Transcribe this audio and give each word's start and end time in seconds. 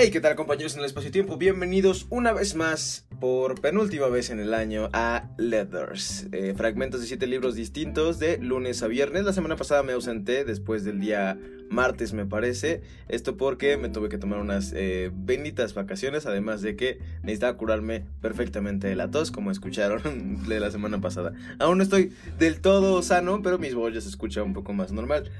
Hey, 0.00 0.12
¿qué 0.12 0.20
tal 0.20 0.36
compañeros 0.36 0.74
en 0.74 0.78
el 0.78 0.84
espacio-tiempo? 0.84 1.38
Bienvenidos 1.38 2.06
una 2.08 2.32
vez 2.32 2.54
más, 2.54 3.04
por 3.18 3.60
penúltima 3.60 4.06
vez 4.06 4.30
en 4.30 4.38
el 4.38 4.54
año, 4.54 4.90
a 4.92 5.24
Letters. 5.38 6.28
Eh, 6.30 6.54
fragmentos 6.56 7.00
de 7.00 7.08
siete 7.08 7.26
libros 7.26 7.56
distintos 7.56 8.20
de 8.20 8.38
lunes 8.38 8.80
a 8.84 8.86
viernes. 8.86 9.24
La 9.24 9.32
semana 9.32 9.56
pasada 9.56 9.82
me 9.82 9.94
ausenté 9.94 10.44
después 10.44 10.84
del 10.84 11.00
día 11.00 11.36
martes, 11.68 12.12
me 12.12 12.26
parece. 12.26 12.82
Esto 13.08 13.36
porque 13.36 13.76
me 13.76 13.88
tuve 13.88 14.08
que 14.08 14.18
tomar 14.18 14.38
unas 14.38 14.72
eh, 14.72 15.10
benditas 15.12 15.74
vacaciones, 15.74 16.26
además 16.26 16.62
de 16.62 16.76
que 16.76 17.00
necesitaba 17.22 17.56
curarme 17.56 18.04
perfectamente 18.20 18.86
de 18.86 18.94
la 18.94 19.10
tos, 19.10 19.32
como 19.32 19.50
escucharon 19.50 20.44
de 20.48 20.60
la 20.60 20.70
semana 20.70 21.00
pasada. 21.00 21.32
Aún 21.58 21.78
no 21.78 21.82
estoy 21.82 22.12
del 22.38 22.60
todo 22.60 23.02
sano, 23.02 23.42
pero 23.42 23.58
mis 23.58 23.74
voz 23.74 23.92
ya 23.92 24.00
se 24.00 24.42
un 24.42 24.52
poco 24.52 24.72
más 24.72 24.92
normal. 24.92 25.32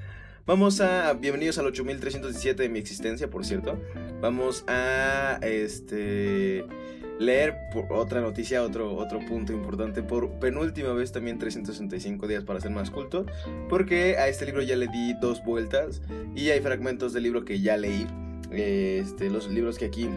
Vamos 0.49 0.81
a. 0.81 1.13
Bienvenidos 1.13 1.59
al 1.59 1.67
8317 1.67 2.63
de 2.63 2.69
mi 2.71 2.79
existencia, 2.79 3.29
por 3.29 3.45
cierto. 3.45 3.79
Vamos 4.23 4.65
a. 4.67 5.39
Este. 5.43 6.65
Leer 7.19 7.55
otra 7.91 8.23
noticia, 8.23 8.63
otro, 8.63 8.97
otro 8.97 9.19
punto 9.27 9.53
importante. 9.53 10.03
Por 10.03 10.39
penúltima 10.39 10.95
vez 10.95 11.13
también 11.13 11.39
365 11.39 12.27
días 12.27 12.45
para 12.45 12.63
ser 12.63 12.71
más 12.71 12.91
culto. 12.91 13.27
Porque 13.69 14.17
a 14.17 14.29
este 14.29 14.47
libro 14.47 14.63
ya 14.63 14.77
le 14.77 14.87
di 14.89 15.13
dos 15.21 15.45
vueltas. 15.45 16.01
Y 16.35 16.49
hay 16.49 16.63
fragmentos 16.63 17.13
del 17.13 17.25
libro 17.25 17.45
que 17.45 17.61
ya 17.61 17.77
leí. 17.77 18.07
Este, 18.51 19.29
los 19.29 19.51
libros 19.51 19.77
que 19.77 19.85
aquí 19.85 20.09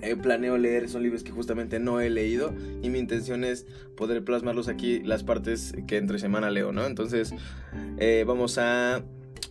eh, 0.00 0.16
planeo 0.16 0.58
leer 0.58 0.88
son 0.88 1.02
libros 1.02 1.22
que 1.22 1.30
justamente 1.30 1.78
no 1.78 2.00
he 2.00 2.10
leído 2.10 2.54
y 2.82 2.90
mi 2.90 2.98
intención 2.98 3.44
es 3.44 3.66
poder 3.96 4.24
plasmarlos 4.24 4.68
aquí 4.68 5.00
las 5.00 5.22
partes 5.22 5.74
que 5.86 5.96
entre 5.96 6.18
semana 6.18 6.50
leo, 6.50 6.72
¿no? 6.72 6.86
Entonces 6.86 7.34
eh, 7.98 8.24
vamos 8.26 8.58
a... 8.58 9.02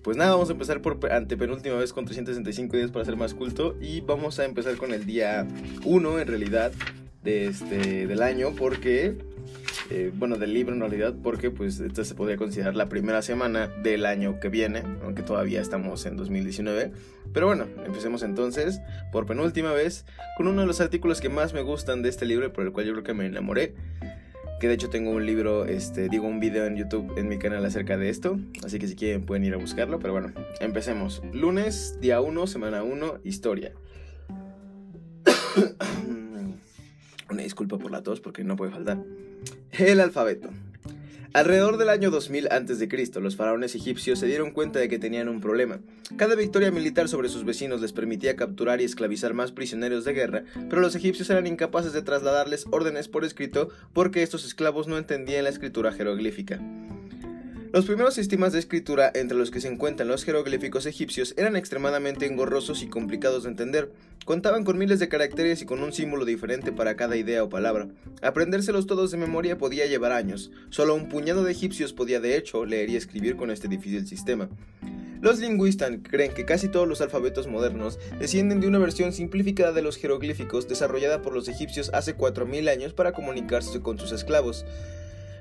Pues 0.04 0.18
nada, 0.18 0.32
vamos 0.32 0.50
a 0.50 0.54
empezar 0.54 0.82
por 0.82 1.12
antepenúltima 1.12 1.76
vez 1.76 1.94
con 1.94 2.06
365 2.06 2.76
días 2.76 2.90
para 2.90 3.06
ser 3.06 3.18
más 3.18 3.36
culto 3.36 3.78
y 3.80 4.02
vamos 4.02 4.40
a 4.40 4.46
empezar 4.46 4.76
con 4.78 4.94
el 4.94 5.06
día 5.06 5.48
1 5.86 6.20
en 6.20 6.28
realidad 6.28 6.72
de 7.24 7.46
este, 7.46 8.08
del 8.08 8.24
año 8.24 8.56
porque 8.58 9.16
eh, 9.90 10.12
bueno, 10.14 10.38
del 10.38 10.54
libro 10.54 10.74
en 10.74 10.80
realidad, 10.80 11.14
porque 11.22 11.52
pues 11.52 11.80
esta 11.80 12.06
se 12.06 12.16
podría 12.16 12.38
considerar 12.38 12.76
la 12.76 12.88
primera 12.88 13.22
semana 13.22 13.68
del 13.68 14.06
año 14.06 14.40
que 14.40 14.50
viene, 14.50 14.84
aunque 15.04 15.22
todavía 15.22 15.62
estamos 15.62 16.06
en 16.06 16.16
2019. 16.16 16.92
Pero 17.34 17.48
bueno, 17.48 17.66
empecemos 17.86 18.24
entonces 18.24 18.82
por 19.12 19.26
penúltima 19.26 19.74
vez 19.74 20.06
con 20.38 20.48
uno 20.48 20.62
de 20.62 20.68
los 20.68 20.82
artículos 20.82 21.22
que 21.22 21.30
más 21.30 21.54
me 21.54 21.62
gustan 21.62 22.02
de 22.02 22.10
este 22.10 22.26
libro 22.26 22.46
y 22.46 22.50
por 22.50 22.66
el 22.66 22.72
cual 22.72 22.86
yo 22.86 22.94
creo 22.94 23.04
que 23.04 23.14
me 23.14 23.26
enamoré. 23.26 23.76
Que 24.62 24.68
de 24.68 24.76
hecho 24.76 24.90
tengo 24.90 25.10
un 25.10 25.26
libro, 25.26 25.66
este, 25.66 26.08
digo 26.08 26.28
un 26.28 26.40
video 26.40 26.68
en 26.68 26.78
YouTube 26.78 27.18
en 27.18 27.28
mi 27.28 27.40
canal 27.40 27.66
acerca 27.66 27.98
de 27.98 28.10
esto. 28.10 28.40
Así 28.64 28.78
que 28.78 28.88
si 28.88 28.96
quieren 28.96 29.26
pueden 29.26 29.44
ir 29.44 29.56
a 29.56 29.58
buscarlo. 29.58 30.00
Pero 30.00 30.14
bueno, 30.14 30.32
empecemos. 30.60 31.22
Lunes, 31.34 31.98
día 32.00 32.22
1, 32.22 32.48
semana 32.48 32.84
1, 32.84 33.22
historia. 33.24 33.74
Una 37.30 37.44
disculpa 37.44 37.78
por 37.78 37.92
la 37.92 38.04
tos 38.04 38.22
porque 38.22 38.44
no 38.44 38.56
puede 38.56 38.72
faltar. 38.72 39.00
El 39.72 40.02
alfabeto. 40.02 40.50
Alrededor 41.34 41.78
del 41.78 41.88
año 41.88 42.12
2000 42.12 42.50
a.C., 42.52 43.22
los 43.22 43.38
faraones 43.38 43.74
egipcios 43.74 44.20
se 44.20 44.26
dieron 44.26 44.52
cuenta 44.52 44.80
de 44.80 44.90
que 44.90 45.00
tenían 45.00 45.30
un 45.30 45.40
problema. 45.40 45.80
Cada 46.18 46.36
victoria 46.36 46.72
militar 46.72 47.08
sobre 47.08 47.30
sus 47.30 47.46
vecinos 47.46 47.80
les 47.80 47.94
permitía 47.94 48.36
capturar 48.36 48.82
y 48.82 48.84
esclavizar 48.84 49.34
más 49.34 49.54
prisioneros 49.54 50.04
de 50.04 50.12
guerra, 50.12 50.44
pero 50.70 50.82
los 50.82 50.94
egipcios 50.96 51.30
eran 51.30 51.48
incapaces 51.48 51.94
de 51.94 52.02
trasladarles 52.02 52.66
órdenes 52.70 53.08
por 53.08 53.24
escrito 53.24 53.70
porque 53.94 54.24
estos 54.24 54.44
esclavos 54.44 54.88
no 54.88 54.98
entendían 54.98 55.46
la 55.46 55.52
escritura 55.52 55.94
jeroglífica. 55.94 56.60
Los 57.74 57.86
primeros 57.86 58.16
sistemas 58.16 58.52
de 58.52 58.60
escritura 58.60 59.10
entre 59.16 59.38
los 59.38 59.50
que 59.50 59.62
se 59.62 59.70
encuentran 59.70 60.10
los 60.10 60.26
jeroglíficos 60.26 60.86
egipcios 60.86 61.34
eran 61.38 61.56
extremadamente 61.56 62.26
engorrosos 62.26 62.84
y 62.84 62.88
complicados 62.88 63.44
de 63.44 63.50
entender. 63.50 63.94
Contaban 64.26 64.66
con 64.66 64.78
miles 64.78 65.00
de 65.00 65.08
caracteres 65.08 65.62
y 65.62 65.66
con 65.66 65.82
un 65.82 65.94
símbolo 65.94 66.26
diferente 66.26 66.74
para 66.74 66.98
cada 66.98 67.16
idea 67.16 67.46
o 67.46 67.50
palabra. 67.50 67.88
Aprendérselos 68.22 68.88
todos 68.88 69.12
de 69.12 69.18
memoria 69.18 69.58
podía 69.58 69.86
llevar 69.86 70.12
años. 70.12 70.52
Solo 70.70 70.96
un 70.96 71.08
puñado 71.08 71.46
de 71.46 71.54
egipcios 71.54 71.94
podía 71.94 72.20
de 72.20 72.36
hecho 72.36 72.66
leer 72.66 72.90
y 72.90 72.98
escribir 72.98 73.38
con 73.38 73.50
este 73.50 73.70
difícil 73.70 74.06
sistema. 74.06 74.50
Los 75.22 75.40
lingüistas 75.40 75.92
creen 76.04 76.34
que 76.34 76.44
casi 76.44 76.68
todos 76.68 76.90
los 76.90 77.00
alfabetos 77.00 77.48
modernos 77.48 78.00
descienden 78.20 78.60
de 78.60 78.68
una 78.68 78.80
versión 78.80 79.14
simplificada 79.14 79.72
de 79.72 79.82
los 79.82 79.96
jeroglíficos 79.96 80.68
desarrollada 80.68 81.22
por 81.22 81.34
los 81.34 81.48
egipcios 81.48 81.90
hace 81.94 82.18
4.000 82.18 82.70
años 82.70 82.94
para 82.94 83.14
comunicarse 83.14 83.80
con 83.80 83.98
sus 83.98 84.12
esclavos. 84.12 84.66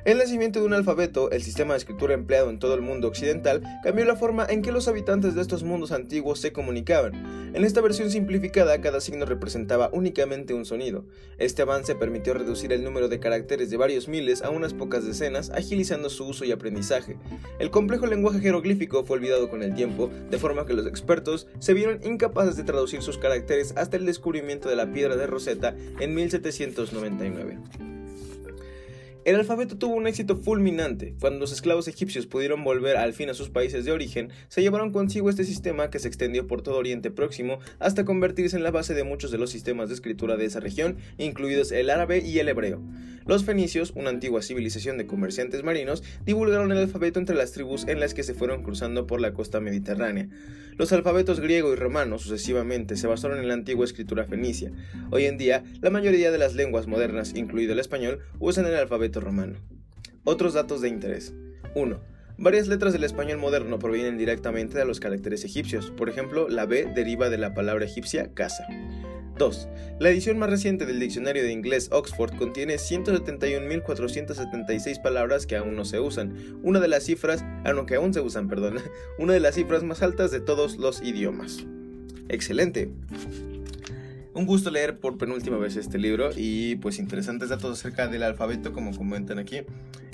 El 0.06 0.16
nacimiento 0.16 0.60
de 0.60 0.66
un 0.66 0.72
alfabeto, 0.72 1.30
el 1.30 1.42
sistema 1.42 1.74
de 1.74 1.78
escritura 1.78 2.14
empleado 2.14 2.48
en 2.48 2.58
todo 2.58 2.72
el 2.74 2.80
mundo 2.80 3.06
occidental, 3.06 3.62
cambió 3.82 4.06
la 4.06 4.16
forma 4.16 4.46
en 4.48 4.62
que 4.62 4.72
los 4.72 4.88
habitantes 4.88 5.34
de 5.34 5.42
estos 5.42 5.62
mundos 5.62 5.92
antiguos 5.92 6.40
se 6.40 6.54
comunicaban. 6.54 7.52
En 7.54 7.64
esta 7.66 7.82
versión 7.82 8.10
simplificada, 8.10 8.80
cada 8.80 9.02
signo 9.02 9.26
representaba 9.26 9.90
únicamente 9.92 10.54
un 10.54 10.64
sonido. 10.64 11.04
Este 11.36 11.60
avance 11.60 11.94
permitió 11.94 12.32
reducir 12.32 12.72
el 12.72 12.82
número 12.82 13.08
de 13.08 13.20
caracteres 13.20 13.68
de 13.68 13.76
varios 13.76 14.08
miles 14.08 14.40
a 14.40 14.48
unas 14.48 14.72
pocas 14.72 15.04
decenas, 15.04 15.50
agilizando 15.50 16.08
su 16.08 16.26
uso 16.26 16.46
y 16.46 16.52
aprendizaje. 16.52 17.18
El 17.58 17.70
complejo 17.70 18.06
lenguaje 18.06 18.40
jeroglífico 18.40 19.04
fue 19.04 19.18
olvidado 19.18 19.50
con 19.50 19.62
el 19.62 19.74
tiempo, 19.74 20.10
de 20.30 20.38
forma 20.38 20.64
que 20.64 20.72
los 20.72 20.86
expertos 20.86 21.46
se 21.58 21.74
vieron 21.74 22.00
incapaces 22.04 22.56
de 22.56 22.64
traducir 22.64 23.02
sus 23.02 23.18
caracteres 23.18 23.74
hasta 23.76 23.98
el 23.98 24.06
descubrimiento 24.06 24.70
de 24.70 24.76
la 24.76 24.90
piedra 24.92 25.16
de 25.16 25.26
Rosetta 25.26 25.74
en 25.98 26.14
1799. 26.14 27.99
El 29.26 29.36
alfabeto 29.36 29.76
tuvo 29.76 29.96
un 29.96 30.06
éxito 30.06 30.34
fulminante. 30.34 31.14
Cuando 31.20 31.40
los 31.40 31.52
esclavos 31.52 31.86
egipcios 31.88 32.26
pudieron 32.26 32.64
volver 32.64 32.96
al 32.96 33.12
fin 33.12 33.28
a 33.28 33.34
sus 33.34 33.50
países 33.50 33.84
de 33.84 33.92
origen, 33.92 34.30
se 34.48 34.62
llevaron 34.62 34.92
consigo 34.92 35.28
este 35.28 35.44
sistema 35.44 35.90
que 35.90 35.98
se 35.98 36.08
extendió 36.08 36.46
por 36.46 36.62
todo 36.62 36.78
Oriente 36.78 37.10
Próximo 37.10 37.58
hasta 37.80 38.06
convertirse 38.06 38.56
en 38.56 38.62
la 38.62 38.70
base 38.70 38.94
de 38.94 39.04
muchos 39.04 39.30
de 39.30 39.36
los 39.36 39.50
sistemas 39.50 39.90
de 39.90 39.94
escritura 39.94 40.38
de 40.38 40.46
esa 40.46 40.60
región, 40.60 40.96
incluidos 41.18 41.70
el 41.70 41.90
árabe 41.90 42.22
y 42.24 42.38
el 42.38 42.48
hebreo. 42.48 42.80
Los 43.26 43.44
fenicios, 43.44 43.92
una 43.94 44.08
antigua 44.08 44.40
civilización 44.40 44.96
de 44.96 45.06
comerciantes 45.06 45.62
marinos, 45.62 46.02
divulgaron 46.24 46.72
el 46.72 46.78
alfabeto 46.78 47.18
entre 47.20 47.36
las 47.36 47.52
tribus 47.52 47.86
en 47.86 48.00
las 48.00 48.14
que 48.14 48.22
se 48.22 48.32
fueron 48.32 48.62
cruzando 48.62 49.06
por 49.06 49.20
la 49.20 49.34
costa 49.34 49.60
mediterránea. 49.60 50.28
Los 50.78 50.92
alfabetos 50.92 51.40
griego 51.40 51.72
y 51.74 51.76
romano 51.76 52.18
sucesivamente 52.18 52.96
se 52.96 53.06
basaron 53.06 53.38
en 53.38 53.48
la 53.48 53.54
antigua 53.54 53.84
escritura 53.84 54.24
fenicia. 54.24 54.72
Hoy 55.10 55.26
en 55.26 55.36
día, 55.36 55.62
la 55.82 55.90
mayoría 55.90 56.30
de 56.30 56.38
las 56.38 56.54
lenguas 56.54 56.86
modernas, 56.86 57.34
incluido 57.36 57.74
el 57.74 57.80
español, 57.80 58.20
usan 58.38 58.64
el 58.64 58.74
alfabeto 58.74 59.09
romano. 59.18 59.56
Otros 60.22 60.54
datos 60.54 60.80
de 60.80 60.88
interés. 60.88 61.34
1. 61.74 62.00
Varias 62.38 62.68
letras 62.68 62.92
del 62.92 63.04
español 63.04 63.38
moderno 63.38 63.78
provienen 63.78 64.16
directamente 64.16 64.78
de 64.78 64.84
los 64.84 65.00
caracteres 65.00 65.44
egipcios. 65.44 65.90
Por 65.90 66.08
ejemplo, 66.08 66.48
la 66.48 66.66
B 66.66 66.90
deriva 66.94 67.28
de 67.28 67.38
la 67.38 67.52
palabra 67.52 67.84
egipcia 67.84 68.32
casa. 68.32 68.66
2. 69.40 69.68
La 69.98 70.10
edición 70.10 70.38
más 70.38 70.50
reciente 70.50 70.86
del 70.86 71.00
diccionario 71.00 71.42
de 71.42 71.50
inglés 71.50 71.88
Oxford 71.90 72.36
contiene 72.36 72.76
171.476 72.76 75.02
palabras 75.02 75.46
que 75.46 75.56
aún 75.56 75.74
no 75.74 75.84
se 75.86 75.98
usan, 75.98 76.36
una 76.62 76.78
de 76.78 76.88
las 76.88 77.04
cifras, 77.04 77.42
ah 77.64 77.72
no, 77.72 77.86
que 77.86 77.94
aún 77.96 78.12
se 78.12 78.20
usan, 78.20 78.48
perdón, 78.48 78.80
una 79.18 79.32
de 79.32 79.40
las 79.40 79.54
cifras 79.54 79.82
más 79.82 80.02
altas 80.02 80.30
de 80.30 80.40
todos 80.40 80.76
los 80.76 81.00
idiomas. 81.02 81.64
Excelente. 82.28 82.90
Un 84.40 84.46
gusto 84.46 84.70
leer 84.70 84.98
por 84.98 85.18
penúltima 85.18 85.58
vez 85.58 85.76
este 85.76 85.98
libro 85.98 86.30
y 86.34 86.76
pues 86.76 86.98
interesantes 86.98 87.50
datos 87.50 87.78
acerca 87.78 88.08
del 88.08 88.22
alfabeto 88.22 88.72
como 88.72 88.96
comentan 88.96 89.38
aquí. 89.38 89.60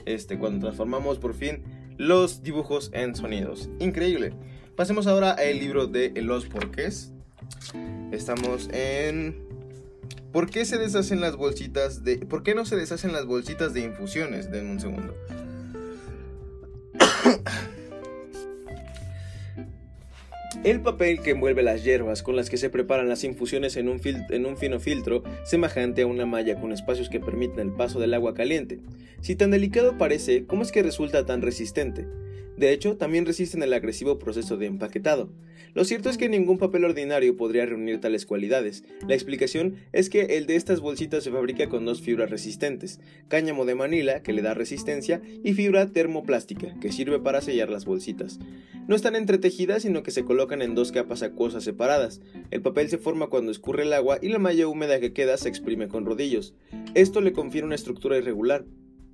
Este, 0.05 0.37
cuando 0.37 0.67
transformamos 0.67 1.21
por 1.21 1.33
fin 1.33 1.63
los 1.97 2.43
dibujos 2.43 2.91
en 2.93 3.15
sonidos. 3.15 3.71
Increíble. 3.79 4.33
Pasemos 4.75 5.07
ahora 5.07 5.31
al 5.31 5.61
libro 5.61 5.87
de 5.87 6.13
Los 6.23 6.47
Porqués 6.47 7.13
Estamos 8.11 8.69
en... 8.73 9.47
¿Por 10.33 10.51
qué 10.51 10.65
se 10.65 10.77
deshacen 10.77 11.21
las 11.21 11.37
bolsitas 11.37 12.03
de... 12.03 12.19
¿Por 12.19 12.43
qué 12.43 12.57
no 12.57 12.67
se 12.67 12.75
deshacen 12.75 13.13
las 13.13 13.27
bolsitas 13.27 13.75
de 13.75 13.83
infusiones? 13.83 14.51
Den 14.51 14.67
un 14.67 14.81
segundo. 14.81 15.15
El 20.65 20.81
papel 20.81 21.21
que 21.21 21.31
envuelve 21.31 21.63
las 21.63 21.85
hierbas 21.85 22.23
con 22.23 22.35
las 22.35 22.51
que 22.51 22.57
se 22.57 22.71
preparan 22.71 23.09
las 23.09 23.23
infusiones 23.25 23.77
en 23.77 23.89
un, 23.89 24.01
en 24.05 24.47
un, 24.47 24.57
fino 24.57 24.81
filtro, 24.81 25.23
semejante 25.45 26.03
a 26.03 26.07
una 26.07 26.27
malla 26.27 26.61
con 26.61 26.73
espacios 26.73 27.09
que 27.09 27.21
permiten 27.21 27.69
el 27.69 27.73
paso 27.73 28.01
del 28.01 28.15
agua 28.15 28.35
caliente. 28.35 28.81
Si 29.21 29.37
tan 29.37 29.53
delicado 29.53 29.97
parece, 29.97 30.45
¿cómo 30.47 30.63
es 30.63 30.73
que 30.73 30.83
resulta 30.83 31.25
tan 31.25 31.43
resistente? 31.43 32.07
De 32.57 32.73
hecho, 32.73 32.97
también 32.97 33.27
resisten 33.27 33.63
el 33.63 33.73
agresivo 33.73 34.19
proceso 34.19 34.57
de 34.57 34.67
empaquetado. 34.67 35.31
Lo 35.75 35.85
cierto 35.85 36.09
es 36.09 36.17
que 36.17 36.31
ningún 36.31 36.57
papel 36.57 36.85
ordinario 36.85 37.37
podría 37.37 37.67
reunir 37.67 38.01
tales 38.01 38.25
cualidades. 38.25 38.83
La 39.07 39.15
explicación 39.15 39.77
es 39.93 40.09
que 40.09 40.23
el 40.39 40.47
de 40.47 40.57
estas 40.57 40.81
bolsitas 40.81 41.23
se 41.23 41.31
fabrica 41.31 41.69
con 41.69 41.85
dos 41.85 42.01
fibras 42.01 42.31
resistentes, 42.31 42.99
cáñamo 43.29 43.67
de 43.67 43.75
Manila, 43.75 44.23
que 44.23 44.33
le 44.33 44.41
da 44.41 44.55
resistencia, 44.55 45.21
y 45.45 45.53
fibra 45.53 45.89
termoplástica, 45.89 46.75
que 46.81 46.93
sirve 46.93 47.19
para 47.19 47.43
sellar 47.43 47.69
las 47.69 47.85
bolsitas. 47.85 48.39
No 48.89 48.97
están 48.97 49.17
entretejidas, 49.17 49.83
sino 49.83 50.03
que 50.03 50.13
se 50.13 50.25
colocan 50.25 50.63
en 50.63 50.75
dos 50.75 50.93
capas 50.93 51.23
acuosas 51.23 51.63
separadas. 51.63 52.23
El 52.51 52.63
papel 52.63 52.89
se 52.89 52.97
forma 52.97 53.27
cuando 53.27 53.53
escurre 53.53 53.83
el 53.83 53.93
agua 53.93 54.19
y 54.23 54.31
la 54.31 54.39
malla 54.39 54.69
húmeda 54.69 54.99
que 54.99 55.13
queda 55.13 55.37
se 55.37 55.51
exprime 55.51 55.89
con 55.89 56.07
rodillos. 56.07 56.55
Esto 56.95 57.21
le 57.21 57.35
confiere 57.35 57.67
una 57.67 57.75
estructura 57.75 58.17
irregular, 58.17 58.65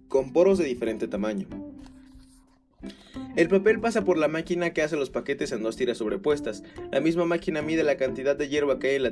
con 0.07 0.33
poros 0.33 0.59
de 0.59 0.67
diferente 0.67 1.09
tamaño. 1.09 1.49
El 3.35 3.49
papel 3.49 3.81
pasa 3.81 4.05
por 4.05 4.19
la 4.19 4.29
máquina 4.29 4.75
que 4.75 4.83
hace 4.83 4.97
los 4.97 5.09
paquetes 5.09 5.53
en 5.53 5.63
dos 5.63 5.77
tiras 5.77 5.97
sobrepuestas. 5.97 6.63
La 6.91 7.01
misma 7.01 7.25
máquina 7.25 7.63
mide 7.63 7.83
la 7.83 7.97
cantidad 7.97 8.37
de 8.37 8.49
hierba 8.49 8.79
que 8.79 8.91
hay 8.91 8.97
en 8.97 9.03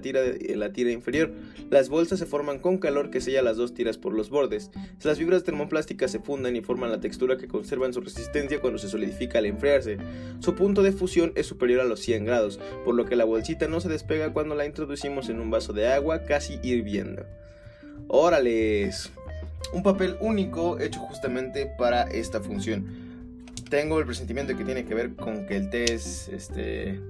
la 0.61 0.73
tira, 0.73 0.91
inferior. 0.93 1.33
Las 1.71 1.89
bolsas 1.89 2.19
se 2.19 2.27
forman 2.27 2.59
con 2.59 2.77
calor 2.77 3.11
que 3.11 3.23
sella 3.23 3.41
las 3.41 3.57
dos 3.57 3.73
tiras 3.73 3.97
por 3.97 4.13
los 4.13 4.29
bordes. 4.29 4.71
Las 5.03 5.17
fibras 5.17 5.43
termoplásticas 5.43 6.11
se 6.11 6.19
fundan 6.19 6.55
y 6.55 6.61
forman 6.61 6.91
la 6.91 7.01
textura 7.01 7.39
que 7.39 7.49
conservan 7.49 7.95
su 7.95 8.03
resistencia 8.03 8.61
cuando 8.61 8.79
se 8.79 8.91
solidifica 8.91 9.39
al 9.39 9.47
enfriarse. 9.47 9.97
Su 10.41 10.55
punto 10.55 10.83
de 10.83 10.93
fusión 10.93 11.33
es 11.35 11.47
superior 11.47 11.81
a 11.81 11.85
los 11.85 12.01
100 12.01 12.27
grados, 12.27 12.61
por 12.85 12.95
lo 12.95 13.07
que 13.07 13.17
la 13.17 13.25
bolsita 13.25 13.69
no 13.69 13.81
se 13.81 13.89
despega 13.89 14.35
cuando 14.35 14.55
la 14.55 14.67
introducimos 14.67 15.31
en 15.31 15.41
un 15.41 15.51
vaso 15.51 15.73
de 15.73 15.89
agua 15.89 16.25
casi 16.27 16.59
hirviendo. 16.63 17.25
¡Órales! 18.09 19.11
Un 19.73 19.83
papel 19.83 20.17
único 20.21 20.79
hecho 20.79 21.01
justamente 21.01 21.73
para 21.79 22.03
esta 22.03 22.41
función 22.41 23.10
tengo 23.71 23.99
el 24.01 24.05
presentimiento 24.05 24.57
que 24.57 24.65
tiene 24.65 24.85
que 24.85 24.95
ver 24.95 25.15
con 25.15 25.47
que 25.47 25.57
el 25.57 25.71
té 25.71 25.95
es, 25.95 26.29
este, 26.29 27.01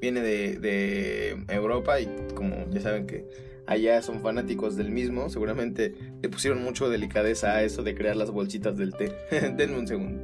viene 0.00 0.20
de, 0.20 1.44
Europa 1.48 1.98
y 2.00 2.06
como 2.34 2.68
ya 2.70 2.80
saben 2.80 3.06
que 3.06 3.26
allá 3.66 4.02
son 4.02 4.20
fanáticos 4.20 4.76
del 4.76 4.90
mismo, 4.90 5.30
seguramente 5.30 5.94
le 6.20 6.28
pusieron 6.28 6.62
mucho 6.62 6.88
delicadeza 6.88 7.54
a 7.54 7.62
eso 7.62 7.82
de 7.82 7.94
crear 7.94 8.14
las 8.16 8.30
bolsitas 8.30 8.76
del 8.76 8.94
té. 8.94 9.12
Denme 9.56 9.78
un 9.78 9.88
segundo. 9.88 10.22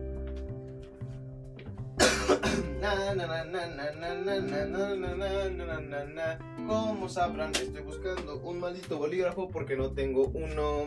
Como 6.67 7.09
sabrán, 7.09 7.51
estoy 7.53 7.83
buscando 7.83 8.37
un 8.41 8.61
maldito 8.61 8.99
bolígrafo 8.99 9.49
porque 9.49 9.77
no 9.77 9.91
tengo 9.93 10.27
uno. 10.27 10.87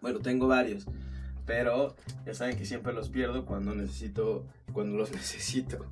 Bueno, 0.00 0.20
tengo 0.20 0.46
varios. 0.46 0.86
Pero 1.48 1.96
ya 2.26 2.34
saben 2.34 2.56
que 2.56 2.66
siempre 2.66 2.92
los 2.92 3.08
pierdo 3.08 3.46
cuando 3.46 3.74
necesito, 3.74 4.44
cuando 4.72 4.96
los 4.98 5.10
necesito. 5.12 5.84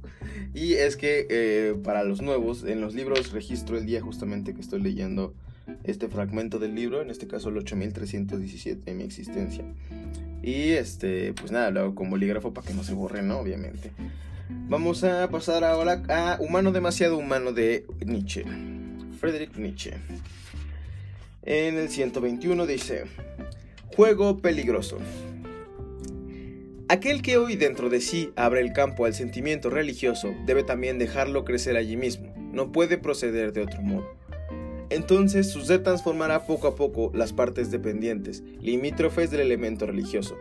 Y 0.55 0.75
es 0.75 0.97
que 0.97 1.27
eh, 1.31 1.75
para 1.83 2.05
los 2.05 2.23
nuevos, 2.23 2.63
en 2.63 2.81
los 2.81 2.95
libros 2.95 3.33
registro 3.33 3.77
el 3.79 3.87
día 3.87 4.01
justamente 4.01 4.55
que 4.55 4.61
estoy 4.61 4.81
leyendo 4.81 5.35
este 5.83 6.09
fragmento 6.09 6.61
del 6.61 6.75
libro, 6.75 7.03
en 7.03 7.11
este 7.11 7.27
caso 7.27 7.49
el 7.49 7.57
8317 7.57 8.85
de 8.85 8.95
mi 8.95 9.03
existencia. 9.03 9.65
Y 10.43 10.73
este, 10.73 11.33
pues 11.33 11.51
nada, 11.51 11.71
lo 11.71 11.81
hago 11.81 11.95
con 11.95 12.11
bolígrafo 12.11 12.53
para 12.53 12.69
que 12.69 12.75
no 12.75 12.85
se 12.85 12.93
borre, 12.93 13.23
¿no? 13.23 13.39
Obviamente. 13.39 13.91
Vamos 14.69 15.03
a 15.03 15.29
pasar 15.29 15.65
ahora 15.65 16.03
a 16.09 16.39
Humano 16.41 16.71
demasiado 16.71 17.17
humano 17.17 17.53
de 17.53 17.87
Nietzsche. 18.05 18.45
Friedrich 19.19 19.57
Nietzsche. 19.57 19.95
En 21.43 21.79
el 21.79 21.89
121 21.89 22.67
dice, 22.67 23.05
Juego 23.97 24.37
peligroso. 24.39 24.99
Aquel 26.89 27.21
que 27.21 27.37
hoy 27.37 27.57
dentro 27.57 27.91
de 27.91 28.01
sí 28.01 28.31
abre 28.37 28.61
el 28.61 28.73
campo 28.73 29.07
al 29.07 29.15
sentimiento 29.15 29.71
religioso 29.71 30.37
debe 30.47 30.63
también 30.63 30.99
dejarlo 30.99 31.45
crecer 31.45 31.77
allí 31.77 31.97
mismo, 31.97 32.33
no 32.53 32.71
puede 32.71 32.97
proceder 32.97 33.53
de 33.53 33.63
otro 33.63 33.83
modo. 33.83 34.09
Entonces 34.89 35.51
su 35.51 35.63
ser 35.63 35.83
transformará 35.83 36.47
poco 36.47 36.69
a 36.69 36.77
poco 36.77 37.11
las 37.13 37.33
partes 37.33 37.73
dependientes, 37.73 38.45
limítrofes 38.61 39.33
del 39.33 39.41
elemento 39.41 39.85
religioso. 39.85 40.37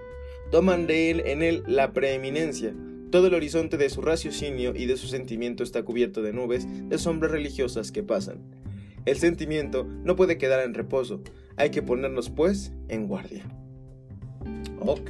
Toman 0.51 0.85
de 0.85 1.09
él 1.09 1.23
en 1.25 1.41
él 1.41 1.63
la 1.65 1.93
preeminencia, 1.93 2.75
todo 3.09 3.25
el 3.25 3.33
horizonte 3.33 3.77
de 3.77 3.89
su 3.89 4.03
raciocinio 4.03 4.75
y 4.75 4.85
de 4.85 4.97
su 4.97 5.07
sentimiento 5.07 5.63
está 5.63 5.81
cubierto 5.81 6.21
de 6.21 6.31
nubes 6.31 6.67
de 6.87 6.99
sombras 6.99 7.31
religiosas 7.31 7.91
que 7.91 8.03
pasan. 8.03 8.37
El 9.05 9.17
sentimiento 9.17 9.87
no 10.03 10.15
puede 10.15 10.37
quedar 10.37 10.59
en 10.59 10.75
reposo, 10.75 11.23
hay 11.55 11.71
que 11.71 11.81
ponernos 11.81 12.29
pues 12.29 12.71
en 12.87 13.07
guardia. 13.07 13.45
Ok. 14.79 15.09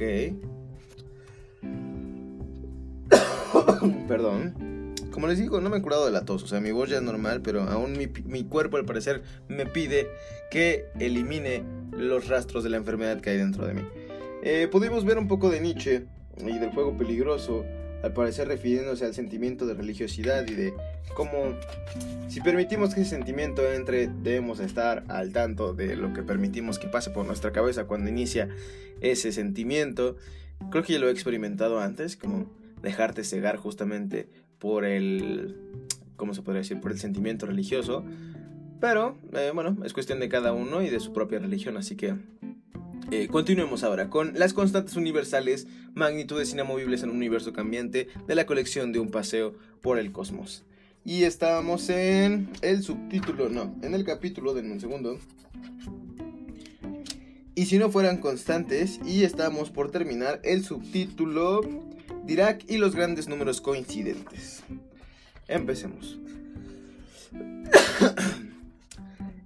Perdón. 4.08 4.94
Como 5.10 5.28
les 5.28 5.38
digo, 5.38 5.60
no 5.60 5.70
me 5.70 5.78
he 5.78 5.82
curado 5.82 6.04
de 6.04 6.12
la 6.12 6.24
tos. 6.24 6.42
O 6.42 6.46
sea, 6.46 6.60
mi 6.60 6.72
voz 6.72 6.90
ya 6.90 6.96
es 6.96 7.02
normal, 7.02 7.40
pero 7.42 7.62
aún 7.62 7.96
mi, 7.96 8.44
cuerpo 8.44 8.76
al 8.76 8.84
parecer 8.84 9.22
me 9.48 9.64
pide 9.64 10.08
que 10.50 10.86
elimine 10.98 11.64
los 11.92 12.28
rastros 12.28 12.62
de 12.64 12.70
la 12.70 12.76
enfermedad 12.76 13.20
que 13.20 13.30
hay 13.30 13.38
dentro 13.38 13.66
de 13.66 13.74
mí. 13.74 13.82
Eh, 14.42 14.68
pudimos 14.70 15.04
ver 15.04 15.18
un 15.18 15.26
poco 15.26 15.48
de 15.48 15.60
Nietzsche 15.60 16.04
y 16.38 16.58
del 16.58 16.70
fuego 16.72 16.96
peligroso, 16.96 17.64
al 18.02 18.12
parecer 18.12 18.48
refiriéndose 18.48 19.06
al 19.06 19.14
sentimiento 19.14 19.66
de 19.66 19.74
religiosidad 19.74 20.46
y 20.46 20.54
de 20.54 20.74
cómo 21.14 21.56
si 22.28 22.42
permitimos 22.42 22.94
que 22.94 23.00
ese 23.00 23.10
sentimiento 23.10 23.62
entre, 23.72 24.08
debemos 24.08 24.60
estar 24.60 25.04
al 25.08 25.32
tanto 25.32 25.72
de 25.72 25.96
lo 25.96 26.12
que 26.12 26.22
permitimos 26.22 26.78
que 26.78 26.88
pase 26.88 27.10
por 27.10 27.24
nuestra 27.24 27.52
cabeza 27.52 27.86
cuando 27.86 28.10
inicia 28.10 28.50
ese 29.00 29.32
sentimiento. 29.32 30.16
Creo 30.70 30.82
que 30.82 30.92
ya 30.92 30.98
lo 30.98 31.08
he 31.08 31.12
experimentado 31.12 31.80
antes, 31.80 32.16
como 32.16 32.50
dejarte 32.86 33.24
cegar 33.24 33.56
justamente 33.56 34.28
por 34.60 34.84
el, 34.84 35.56
¿cómo 36.14 36.34
se 36.34 36.42
podría 36.42 36.60
decir? 36.62 36.80
Por 36.80 36.92
el 36.92 37.00
sentimiento 37.00 37.44
religioso. 37.44 38.04
Pero, 38.80 39.18
eh, 39.32 39.50
bueno, 39.52 39.76
es 39.84 39.92
cuestión 39.92 40.20
de 40.20 40.28
cada 40.28 40.52
uno 40.52 40.82
y 40.82 40.88
de 40.88 41.00
su 41.00 41.12
propia 41.12 41.40
religión, 41.40 41.76
así 41.76 41.96
que 41.96 42.14
eh, 43.10 43.26
continuemos 43.26 43.82
ahora 43.82 44.08
con 44.08 44.38
las 44.38 44.52
constantes 44.52 44.96
universales, 44.96 45.66
magnitudes 45.94 46.52
inamovibles 46.52 47.02
en 47.02 47.10
un 47.10 47.16
universo 47.16 47.52
cambiante 47.52 48.06
de 48.28 48.34
la 48.36 48.46
colección 48.46 48.92
de 48.92 49.00
un 49.00 49.10
paseo 49.10 49.54
por 49.80 49.98
el 49.98 50.12
cosmos. 50.12 50.64
Y 51.04 51.24
estábamos 51.24 51.88
en 51.88 52.48
el 52.62 52.84
subtítulo, 52.84 53.48
no, 53.48 53.74
en 53.82 53.94
el 53.94 54.04
capítulo, 54.04 54.54
denme 54.54 54.74
un 54.74 54.80
segundo. 54.80 55.18
Y 57.56 57.66
si 57.66 57.78
no 57.78 57.90
fueran 57.90 58.18
constantes, 58.18 59.00
y 59.04 59.24
estamos 59.24 59.70
por 59.70 59.90
terminar 59.90 60.40
el 60.44 60.62
subtítulo 60.62 61.62
Dirac 62.26 62.64
y 62.68 62.78
los 62.78 62.94
grandes 62.94 63.28
números 63.28 63.60
coincidentes. 63.60 64.64
Empecemos. 65.46 66.18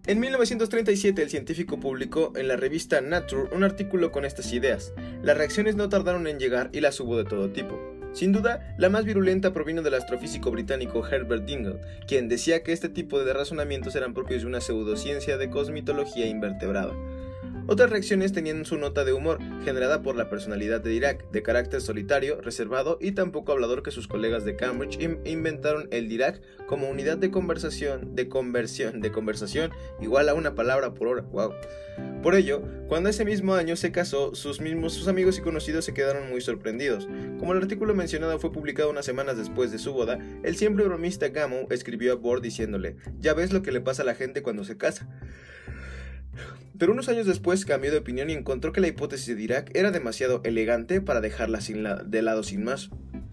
En 0.07 0.19
1937 0.19 1.23
el 1.23 1.31
científico 1.31 1.79
publicó 1.79 2.33
en 2.35 2.49
la 2.49 2.57
revista 2.57 3.01
Nature 3.01 3.55
un 3.55 3.65
artículo 3.65 4.11
con 4.11 4.25
estas 4.25 4.53
ideas. 4.53 4.93
Las 5.23 5.37
reacciones 5.37 5.77
no 5.77 5.89
tardaron 5.89 6.27
en 6.27 6.39
llegar 6.39 6.71
y 6.73 6.81
las 6.81 6.99
hubo 7.01 7.17
de 7.17 7.25
todo 7.25 7.51
tipo. 7.51 7.79
Sin 8.13 8.33
duda, 8.33 8.75
la 8.77 8.89
más 8.89 9.05
virulenta 9.05 9.53
provino 9.53 9.83
del 9.83 9.95
astrofísico 9.95 10.51
británico 10.51 11.07
Herbert 11.07 11.45
Dingle, 11.45 11.81
quien 12.09 12.29
decía 12.29 12.65
que 12.65 12.73
este 12.73 12.89
tipo 12.89 13.23
de 13.23 13.33
razonamientos 13.33 13.95
eran 13.95 14.15
propios 14.15 14.43
de 14.43 14.49
una 14.49 14.61
pseudociencia 14.61 15.37
de 15.37 15.49
cosmitología 15.49 16.27
invertebrada. 16.27 16.93
Otras 17.71 17.89
reacciones 17.89 18.33
tenían 18.33 18.65
su 18.65 18.79
nota 18.79 19.05
de 19.05 19.13
humor, 19.13 19.39
generada 19.63 20.03
por 20.03 20.17
la 20.17 20.29
personalidad 20.29 20.81
de 20.81 20.91
Dirac, 20.91 21.31
de 21.31 21.45
carácter 21.45 21.81
solitario, 21.81 22.41
reservado 22.41 22.99
y 23.01 23.13
tan 23.13 23.31
poco 23.31 23.53
hablador 23.53 23.85
que 23.85 23.93
sus 23.93 24.09
colegas 24.09 24.45
de 24.45 24.57
Cambridge 24.57 24.99
inventaron 25.25 25.87
el 25.93 26.09
Dirac 26.09 26.43
como 26.67 26.91
unidad 26.91 27.17
de 27.17 27.31
conversación, 27.31 28.17
de 28.17 28.29
conversión, 28.29 29.01
de 29.01 29.13
conversación 29.13 29.71
igual 30.01 30.29
a 30.29 30.35
una 30.35 30.57
palabra 30.57 30.95
por 30.95 31.07
hora. 31.07 31.23
Wow. 31.31 31.53
Por 32.25 32.35
ello, 32.35 32.61
cuando 32.89 33.09
ese 33.09 33.25
mismo 33.25 33.55
año 33.55 33.77
se 33.77 33.93
casó, 33.93 34.35
sus 34.35 34.61
mismos 34.61 34.93
sus 34.95 35.07
amigos 35.07 35.39
y 35.39 35.43
conocidos 35.43 35.85
se 35.85 35.95
quedaron 35.95 36.29
muy 36.29 36.41
sorprendidos. 36.41 37.07
Como 37.39 37.53
el 37.53 37.63
artículo 37.63 37.95
mencionado 37.95 38.41
fue 38.41 38.51
publicado 38.51 38.91
unas 38.91 39.07
semanas 39.07 39.37
después 39.37 39.71
de 39.71 39.79
su 39.79 39.93
boda, 39.93 40.19
el 40.43 40.57
siempre 40.57 40.85
bromista 40.85 41.29
Gamow 41.29 41.69
escribió 41.71 42.15
a 42.15 42.17
Bord 42.17 42.43
diciéndole: 42.43 42.97
"Ya 43.21 43.33
ves 43.33 43.53
lo 43.53 43.63
que 43.63 43.71
le 43.71 43.81
pasa 43.81 44.03
a 44.03 44.07
la 44.07 44.17
gente 44.17 44.43
cuando 44.43 44.65
se 44.65 44.77
casa." 44.77 45.09
Pero 46.81 46.93
unos 46.93 47.11
años 47.11 47.27
después 47.27 47.67
cambió 47.67 47.91
de 47.91 47.99
opinión 47.99 48.31
y 48.31 48.33
encontró 48.33 48.73
que 48.73 48.81
la 48.81 48.89
hipótesis 48.89 49.27
de 49.27 49.35
Dirac 49.35 49.71
era 49.77 49.91
demasiado 49.91 50.41
elegante 50.45 51.03
para 51.03 51.21
dejarla 51.21 51.61
sin 51.61 51.85
de 51.85 52.23
lado 52.23 52.43
sin 52.43 52.65
más. 52.65 52.89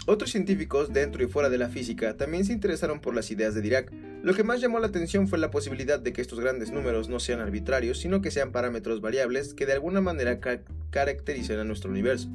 Otros 0.06 0.32
científicos, 0.32 0.92
dentro 0.92 1.24
y 1.24 1.27
fuera 1.27 1.50
de 1.50 1.58
la 1.58 1.70
física, 1.70 2.18
también 2.18 2.44
se 2.44 2.51
interesaron 2.51 3.00
por 3.00 3.16
las 3.16 3.32
ideas 3.32 3.56
de 3.56 3.62
Dirac. 3.62 3.89
Lo 4.22 4.34
que 4.34 4.44
más 4.44 4.60
llamó 4.60 4.80
la 4.80 4.88
atención 4.88 5.30
fue 5.30 5.39
la 5.39 5.50
posibilidad 5.50 5.98
de 5.98 6.12
que 6.12 6.20
estos 6.20 6.42
grandes 6.42 6.72
números 6.72 7.08
no 7.08 7.22
sean 7.22 7.39
arbitrarios, 7.39 8.00
sino 8.00 8.22
que 8.22 8.32
sean 8.32 8.51
parámetros 8.51 9.00
variables 9.00 9.54
que 9.54 9.66
de 9.66 9.74
alguna 9.74 10.01
manera 10.01 10.42
caractericen 10.89 11.58
a 11.58 11.63
nuestro 11.63 11.89
universo. 11.89 12.27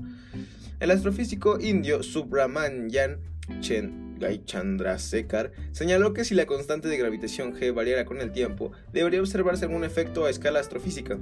El 0.81 0.91
astrofísico 0.91 1.61
indio 1.61 2.03
Subramanian 2.03 3.19
Chen 3.61 4.03
Chandrasekhar, 4.45 5.53
señaló 5.73 6.13
que 6.15 6.25
si 6.25 6.35
la 6.35 6.47
constante 6.47 6.89
de 6.89 6.97
gravitación 6.97 7.55
G 7.55 7.75
variara 7.75 8.05
con 8.05 8.21
el 8.21 8.33
tiempo, 8.33 8.73
debería 8.93 9.21
observarse 9.21 9.65
algún 9.65 9.85
efecto 9.85 10.25
a 10.25 10.31
escala 10.31 10.61
astrofísica. 10.61 11.19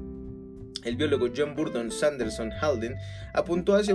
El 0.85 0.97
biólogo 0.97 1.29
John 1.35 1.55
Burdon 1.55 1.91
Sanderson 1.91 2.53
Halden 2.53 2.97
apuntó 3.35 3.75
hacia 3.75 3.95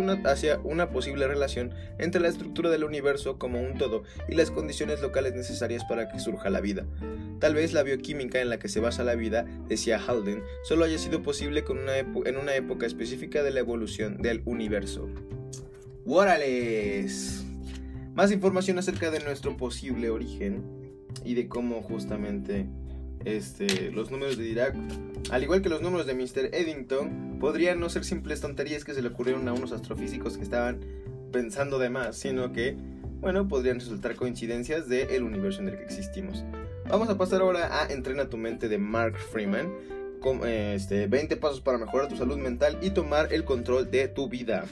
una, 0.59 0.89
posible 0.91 1.27
relación 1.27 1.73
entre 1.97 2.21
la 2.21 2.27
estructura 2.27 2.69
del 2.69 2.83
universo 2.83 3.39
como 3.39 3.59
un 3.59 3.75
todo 3.77 4.03
y 4.29 4.35
las 4.35 4.51
condiciones 4.51 5.01
locales 5.01 5.33
necesarias 5.33 5.83
para 5.85 6.07
que 6.09 6.19
surja 6.19 6.51
la 6.51 6.61
vida. 6.61 6.85
Tal 7.39 7.55
vez 7.55 7.73
la 7.73 7.81
bioquímica 7.81 8.39
en 8.39 8.49
la 8.49 8.59
que 8.59 8.69
se 8.69 8.81
basa 8.81 9.03
la 9.03 9.15
vida, 9.15 9.45
decía 9.67 9.99
Halden, 9.99 10.43
solo 10.63 10.85
haya 10.85 10.99
sido 10.99 11.23
posible 11.23 11.63
en 11.67 12.37
una 12.37 12.55
época 12.55 12.85
específica 12.85 13.41
de 13.41 13.51
la 13.51 13.61
evolución 13.61 14.21
del 14.21 14.43
universo. 14.45 15.09
¡Órales! 16.05 17.44
Más 18.15 18.31
información 18.31 18.79
acerca 18.79 19.11
de 19.11 19.19
nuestro 19.19 19.57
posible 19.57 20.09
origen 20.09 20.63
y 21.25 21.33
de 21.33 21.49
cómo 21.49 21.81
justamente 21.81 22.65
este, 23.25 23.91
los 23.91 24.09
números 24.09 24.37
de 24.37 24.43
Dirac, 24.45 24.73
al 25.31 25.43
igual 25.43 25.61
que 25.61 25.67
los 25.67 25.81
números 25.81 26.07
de 26.07 26.13
Mr. 26.13 26.55
Eddington, 26.55 27.39
podrían 27.41 27.81
no 27.81 27.89
ser 27.89 28.05
simples 28.05 28.39
tonterías 28.39 28.85
que 28.85 28.93
se 28.93 29.01
le 29.01 29.09
ocurrieron 29.09 29.45
a 29.49 29.53
unos 29.53 29.73
astrofísicos 29.73 30.37
que 30.37 30.43
estaban 30.43 30.79
pensando 31.33 31.77
de 31.77 31.89
más, 31.89 32.15
sino 32.15 32.53
que, 32.53 32.77
bueno, 33.19 33.49
podrían 33.49 33.81
resultar 33.81 34.15
coincidencias 34.15 34.87
del 34.87 35.23
universo 35.23 35.59
en 35.61 35.67
el 35.67 35.75
que 35.75 35.83
existimos. 35.83 36.45
Vamos 36.87 37.09
a 37.09 37.17
pasar 37.17 37.41
ahora 37.41 37.81
a 37.81 37.91
Entrena 37.91 38.29
tu 38.29 38.37
mente 38.37 38.69
de 38.69 38.77
Mark 38.77 39.17
Freeman, 39.17 39.73
con, 40.21 40.47
este, 40.47 41.07
20 41.07 41.35
pasos 41.35 41.59
para 41.59 41.77
mejorar 41.77 42.07
tu 42.07 42.15
salud 42.15 42.37
mental 42.37 42.77
y 42.81 42.91
tomar 42.91 43.33
el 43.33 43.43
control 43.43 43.91
de 43.91 44.07
tu 44.07 44.29
vida. 44.29 44.63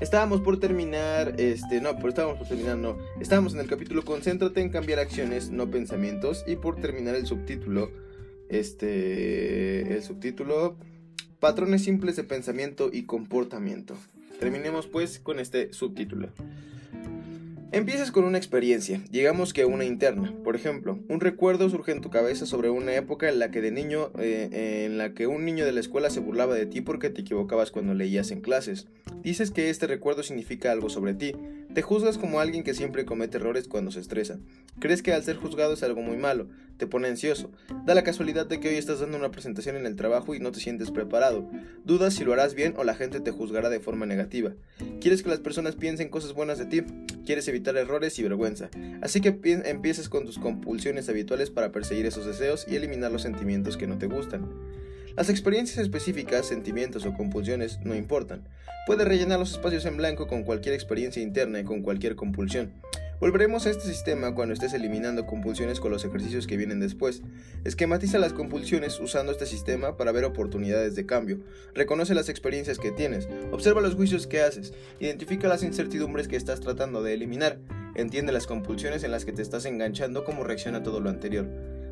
Estábamos 0.00 0.40
por 0.40 0.58
terminar, 0.58 1.34
este, 1.38 1.82
no, 1.82 1.94
pero 1.96 2.08
estábamos 2.08 2.38
por 2.38 2.48
terminar, 2.48 2.78
no. 2.78 2.96
Estábamos 3.20 3.52
en 3.52 3.60
el 3.60 3.66
capítulo 3.66 4.02
Concéntrate 4.02 4.62
en 4.62 4.70
cambiar 4.70 4.98
acciones, 4.98 5.50
no 5.50 5.70
pensamientos. 5.70 6.42
Y 6.46 6.56
por 6.56 6.80
terminar 6.80 7.14
el 7.14 7.26
subtítulo, 7.26 7.90
este, 8.48 9.94
el 9.94 10.02
subtítulo, 10.02 10.78
patrones 11.38 11.84
simples 11.84 12.16
de 12.16 12.24
pensamiento 12.24 12.88
y 12.90 13.02
comportamiento. 13.02 13.94
Terminemos 14.38 14.86
pues 14.86 15.18
con 15.18 15.38
este 15.38 15.74
subtítulo. 15.74 16.30
Empiezas 17.72 18.10
con 18.10 18.24
una 18.24 18.36
experiencia, 18.36 19.00
digamos 19.12 19.52
que 19.52 19.64
una 19.64 19.84
interna. 19.84 20.34
Por 20.42 20.56
ejemplo, 20.56 20.98
un 21.08 21.20
recuerdo 21.20 21.70
surge 21.70 21.92
en 21.92 22.00
tu 22.00 22.10
cabeza 22.10 22.44
sobre 22.44 22.68
una 22.68 22.96
época 22.96 23.28
en 23.28 23.38
la 23.38 23.52
que 23.52 23.60
de 23.60 23.70
niño, 23.70 24.10
eh, 24.18 24.86
en 24.86 24.98
la 24.98 25.14
que 25.14 25.28
un 25.28 25.44
niño 25.44 25.64
de 25.64 25.70
la 25.70 25.78
escuela 25.78 26.10
se 26.10 26.18
burlaba 26.18 26.56
de 26.56 26.66
ti 26.66 26.80
porque 26.80 27.10
te 27.10 27.20
equivocabas 27.20 27.70
cuando 27.70 27.94
leías 27.94 28.32
en 28.32 28.40
clases. 28.40 28.88
Dices 29.22 29.52
que 29.52 29.70
este 29.70 29.86
recuerdo 29.86 30.24
significa 30.24 30.72
algo 30.72 30.90
sobre 30.90 31.14
ti. 31.14 31.32
Te 31.72 31.82
juzgas 31.82 32.18
como 32.18 32.40
alguien 32.40 32.64
que 32.64 32.74
siempre 32.74 33.04
comete 33.04 33.36
errores 33.36 33.68
cuando 33.68 33.92
se 33.92 34.00
estresa. 34.00 34.40
Crees 34.80 35.02
que 35.02 35.12
al 35.12 35.22
ser 35.22 35.36
juzgado 35.36 35.74
es 35.74 35.82
algo 35.82 36.00
muy 36.00 36.16
malo. 36.16 36.48
Te 36.78 36.86
pone 36.86 37.08
ansioso. 37.08 37.50
Da 37.84 37.94
la 37.94 38.02
casualidad 38.02 38.46
de 38.46 38.58
que 38.58 38.70
hoy 38.70 38.76
estás 38.76 39.00
dando 39.00 39.18
una 39.18 39.30
presentación 39.30 39.76
en 39.76 39.84
el 39.84 39.94
trabajo 39.94 40.34
y 40.34 40.40
no 40.40 40.50
te 40.52 40.60
sientes 40.60 40.90
preparado. 40.90 41.46
Dudas 41.84 42.14
si 42.14 42.24
lo 42.24 42.32
harás 42.32 42.54
bien 42.54 42.72
o 42.78 42.84
la 42.84 42.94
gente 42.94 43.20
te 43.20 43.30
juzgará 43.30 43.68
de 43.68 43.80
forma 43.80 44.06
negativa. 44.06 44.52
Quieres 44.98 45.22
que 45.22 45.28
las 45.28 45.40
personas 45.40 45.76
piensen 45.76 46.08
cosas 46.08 46.32
buenas 46.32 46.56
de 46.58 46.64
ti. 46.64 46.82
Quieres 47.26 47.46
evitar 47.48 47.76
errores 47.76 48.18
y 48.18 48.22
vergüenza. 48.22 48.70
Así 49.02 49.20
que 49.20 49.38
empieces 49.66 50.08
con 50.08 50.24
tus 50.24 50.38
compulsiones 50.38 51.10
habituales 51.10 51.50
para 51.50 51.72
perseguir 51.72 52.06
esos 52.06 52.24
deseos 52.24 52.66
y 52.66 52.76
eliminar 52.76 53.12
los 53.12 53.22
sentimientos 53.22 53.76
que 53.76 53.86
no 53.86 53.98
te 53.98 54.06
gustan. 54.06 54.48
Las 55.14 55.28
experiencias 55.28 55.78
específicas, 55.78 56.46
sentimientos 56.46 57.04
o 57.04 57.12
compulsiones 57.12 57.80
no 57.84 57.94
importan. 57.94 58.48
Puedes 58.86 59.06
rellenar 59.06 59.38
los 59.38 59.52
espacios 59.52 59.84
en 59.84 59.98
blanco 59.98 60.26
con 60.26 60.44
cualquier 60.44 60.74
experiencia 60.74 61.22
interna 61.22 61.60
y 61.60 61.64
con 61.64 61.82
cualquier 61.82 62.16
compulsión. 62.16 62.72
Volveremos 63.20 63.66
a 63.66 63.70
este 63.70 63.84
sistema 63.84 64.34
cuando 64.34 64.54
estés 64.54 64.72
eliminando 64.72 65.26
compulsiones 65.26 65.78
con 65.78 65.92
los 65.92 66.06
ejercicios 66.06 66.46
que 66.46 66.56
vienen 66.56 66.80
después. 66.80 67.20
Esquematiza 67.64 68.18
las 68.18 68.32
compulsiones 68.32 68.98
usando 68.98 69.30
este 69.30 69.44
sistema 69.44 69.98
para 69.98 70.10
ver 70.10 70.24
oportunidades 70.24 70.94
de 70.94 71.04
cambio. 71.04 71.40
Reconoce 71.74 72.14
las 72.14 72.30
experiencias 72.30 72.78
que 72.78 72.92
tienes. 72.92 73.28
Observa 73.52 73.82
los 73.82 73.94
juicios 73.94 74.26
que 74.26 74.40
haces. 74.40 74.72
Identifica 75.00 75.48
las 75.48 75.62
incertidumbres 75.62 76.28
que 76.28 76.36
estás 76.36 76.60
tratando 76.60 77.02
de 77.02 77.12
eliminar. 77.12 77.58
Entiende 77.94 78.32
las 78.32 78.46
compulsiones 78.46 79.04
en 79.04 79.10
las 79.10 79.26
que 79.26 79.32
te 79.32 79.42
estás 79.42 79.66
enganchando 79.66 80.24
como 80.24 80.42
reacciona 80.42 80.82
todo 80.82 81.00
lo 81.00 81.10
anterior. 81.10 81.46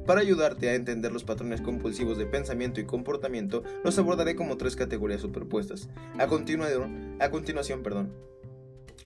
Para 0.06 0.22
ayudarte 0.22 0.70
a 0.70 0.74
entender 0.76 1.12
los 1.12 1.24
patrones 1.24 1.60
compulsivos 1.60 2.16
de 2.16 2.24
pensamiento 2.24 2.80
y 2.80 2.86
comportamiento, 2.86 3.62
los 3.84 3.98
abordaré 3.98 4.34
como 4.34 4.56
tres 4.56 4.76
categorías 4.76 5.20
superpuestas. 5.20 5.90
A, 6.18 6.22
a 6.22 7.30
continuación, 7.30 7.82
perdón, 7.82 8.14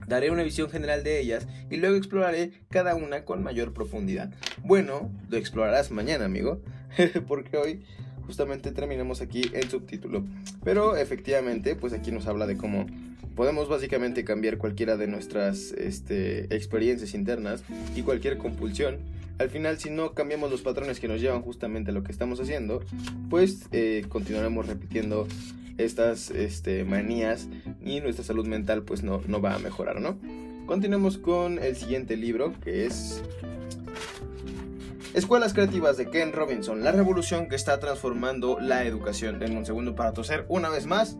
Daré 0.06 0.30
una 0.30 0.42
visión 0.42 0.70
general 0.70 1.02
de 1.04 1.20
ellas 1.20 1.46
y 1.70 1.76
luego 1.76 1.96
exploraré 1.96 2.52
cada 2.70 2.94
una 2.94 3.24
con 3.24 3.42
mayor 3.42 3.72
profundidad. 3.72 4.32
Bueno, 4.64 5.10
lo 5.28 5.36
explorarás 5.36 5.90
mañana, 5.90 6.24
amigo, 6.24 6.60
porque 7.28 7.56
hoy 7.56 7.82
justamente 8.26 8.72
terminamos 8.72 9.20
aquí 9.20 9.50
el 9.52 9.68
subtítulo. 9.68 10.24
Pero 10.64 10.96
efectivamente, 10.96 11.74
pues 11.74 11.92
aquí 11.92 12.12
nos 12.12 12.26
habla 12.26 12.46
de 12.46 12.56
cómo 12.56 12.86
podemos 13.34 13.68
básicamente 13.68 14.24
cambiar 14.24 14.58
cualquiera 14.58 14.96
de 14.96 15.06
nuestras 15.06 15.72
este, 15.72 16.54
experiencias 16.54 17.14
internas 17.14 17.64
y 17.96 18.02
cualquier 18.02 18.38
compulsión. 18.38 18.98
Al 19.38 19.48
final, 19.48 19.78
si 19.78 19.90
no 19.90 20.12
cambiamos 20.14 20.50
los 20.50 20.62
patrones 20.62 21.00
que 21.00 21.08
nos 21.08 21.20
llevan 21.20 21.42
justamente 21.42 21.90
a 21.90 21.94
lo 21.94 22.02
que 22.02 22.12
estamos 22.12 22.38
haciendo, 22.40 22.80
pues 23.30 23.66
eh, 23.72 24.04
continuaremos 24.08 24.66
repitiendo 24.66 25.26
estas 25.78 26.30
este, 26.30 26.84
manías 26.84 27.48
y 27.84 28.00
nuestra 28.00 28.24
salud 28.24 28.46
mental 28.46 28.82
pues 28.82 29.02
no, 29.02 29.20
no 29.26 29.40
va 29.40 29.54
a 29.54 29.58
mejorar, 29.58 30.00
¿no? 30.00 30.18
Continuemos 30.66 31.18
con 31.18 31.58
el 31.58 31.76
siguiente 31.76 32.16
libro 32.16 32.54
que 32.62 32.86
es 32.86 33.22
Escuelas 35.14 35.52
Creativas 35.52 35.96
de 35.96 36.08
Ken 36.08 36.32
Robinson, 36.32 36.82
la 36.82 36.92
revolución 36.92 37.48
que 37.48 37.56
está 37.56 37.78
transformando 37.80 38.58
la 38.60 38.84
educación. 38.84 39.38
Denme 39.38 39.58
un 39.58 39.66
segundo 39.66 39.94
para 39.94 40.12
toser 40.12 40.46
una 40.48 40.70
vez 40.70 40.86
más. 40.86 41.18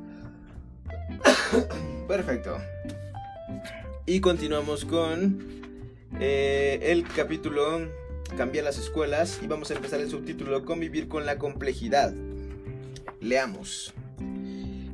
Perfecto. 2.08 2.56
Y 4.06 4.20
continuamos 4.20 4.84
con 4.84 5.62
eh, 6.20 6.78
el 6.82 7.04
capítulo 7.04 7.88
Cambia 8.36 8.62
las 8.62 8.78
escuelas 8.78 9.40
y 9.42 9.46
vamos 9.46 9.70
a 9.70 9.74
empezar 9.74 10.00
el 10.00 10.08
subtítulo 10.08 10.64
Convivir 10.64 11.06
con 11.06 11.26
la 11.26 11.36
complejidad. 11.36 12.14
Leamos. 13.20 13.92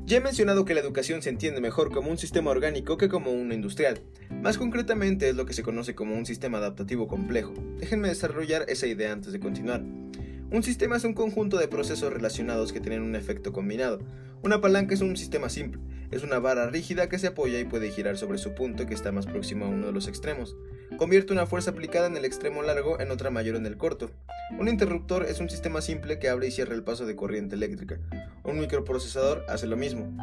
Ya 0.09 0.17
he 0.17 0.21
mencionado 0.23 0.65
que 0.65 0.73
la 0.73 0.81
educación 0.81 1.21
se 1.21 1.29
entiende 1.29 1.61
mejor 1.61 1.93
como 1.93 2.11
un 2.11 2.17
sistema 2.17 2.51
orgánico 2.51 2.97
que 2.97 3.11
como 3.11 3.31
una 3.31 3.53
industrial. 3.53 4.01
Más 4.41 4.57
concretamente 4.57 5.29
es 5.29 5.37
lo 5.37 5.45
que 5.45 5.53
se 5.53 5.63
conoce 5.63 5.95
como 5.95 6.17
un 6.17 6.25
sistema 6.25 6.57
adaptativo 6.57 7.07
complejo. 7.07 7.53
Déjenme 7.79 8.09
desarrollar 8.09 8.65
esa 8.69 8.87
idea 8.87 9.13
antes 9.13 9.35
de 9.35 9.39
continuar. 9.39 9.83
Un 9.83 10.63
sistema 10.63 10.97
es 10.97 11.05
un 11.05 11.13
conjunto 11.13 11.59
de 11.59 11.69
procesos 11.69 12.11
relacionados 12.11 12.73
que 12.73 12.81
tienen 12.81 13.03
un 13.03 13.17
efecto 13.17 13.53
combinado. 13.53 13.99
Una 14.43 14.63
palanca 14.63 14.95
es 14.95 15.03
un 15.03 15.15
sistema 15.15 15.51
simple, 15.51 15.83
es 16.11 16.23
una 16.23 16.39
vara 16.39 16.71
rígida 16.71 17.11
que 17.11 17.19
se 17.19 17.27
apoya 17.27 17.61
y 17.61 17.67
puede 17.67 17.91
girar 17.91 18.17
sobre 18.17 18.39
su 18.39 18.55
punto 18.55 18.87
que 18.87 18.95
está 18.95 19.13
más 19.13 19.27
próximo 19.27 19.67
a 19.67 19.69
uno 19.69 19.89
de 19.89 19.93
los 19.93 20.09
extremos. 20.09 20.57
Convierte 20.97 21.35
una 21.35 21.45
fuerza 21.45 21.73
aplicada 21.73 22.07
en 22.07 22.17
el 22.17 22.25
extremo 22.25 22.63
largo 22.63 22.99
en 22.99 23.11
otra 23.11 23.29
mayor 23.29 23.57
en 23.57 23.67
el 23.67 23.77
corto. 23.77 24.11
Un 24.57 24.67
interruptor 24.67 25.25
es 25.25 25.41
un 25.41 25.51
sistema 25.51 25.83
simple 25.83 26.19
que 26.19 26.29
abre 26.31 26.49
y 26.49 26.51
cierra 26.51 26.75
el 26.75 26.83
paso 26.83 27.05
de 27.05 27.15
corriente 27.15 27.55
eléctrica. 27.55 27.99
Un 28.45 28.59
microprocesador 28.59 29.45
hace 29.47 29.67
lo 29.67 29.77
mismo. 29.77 30.17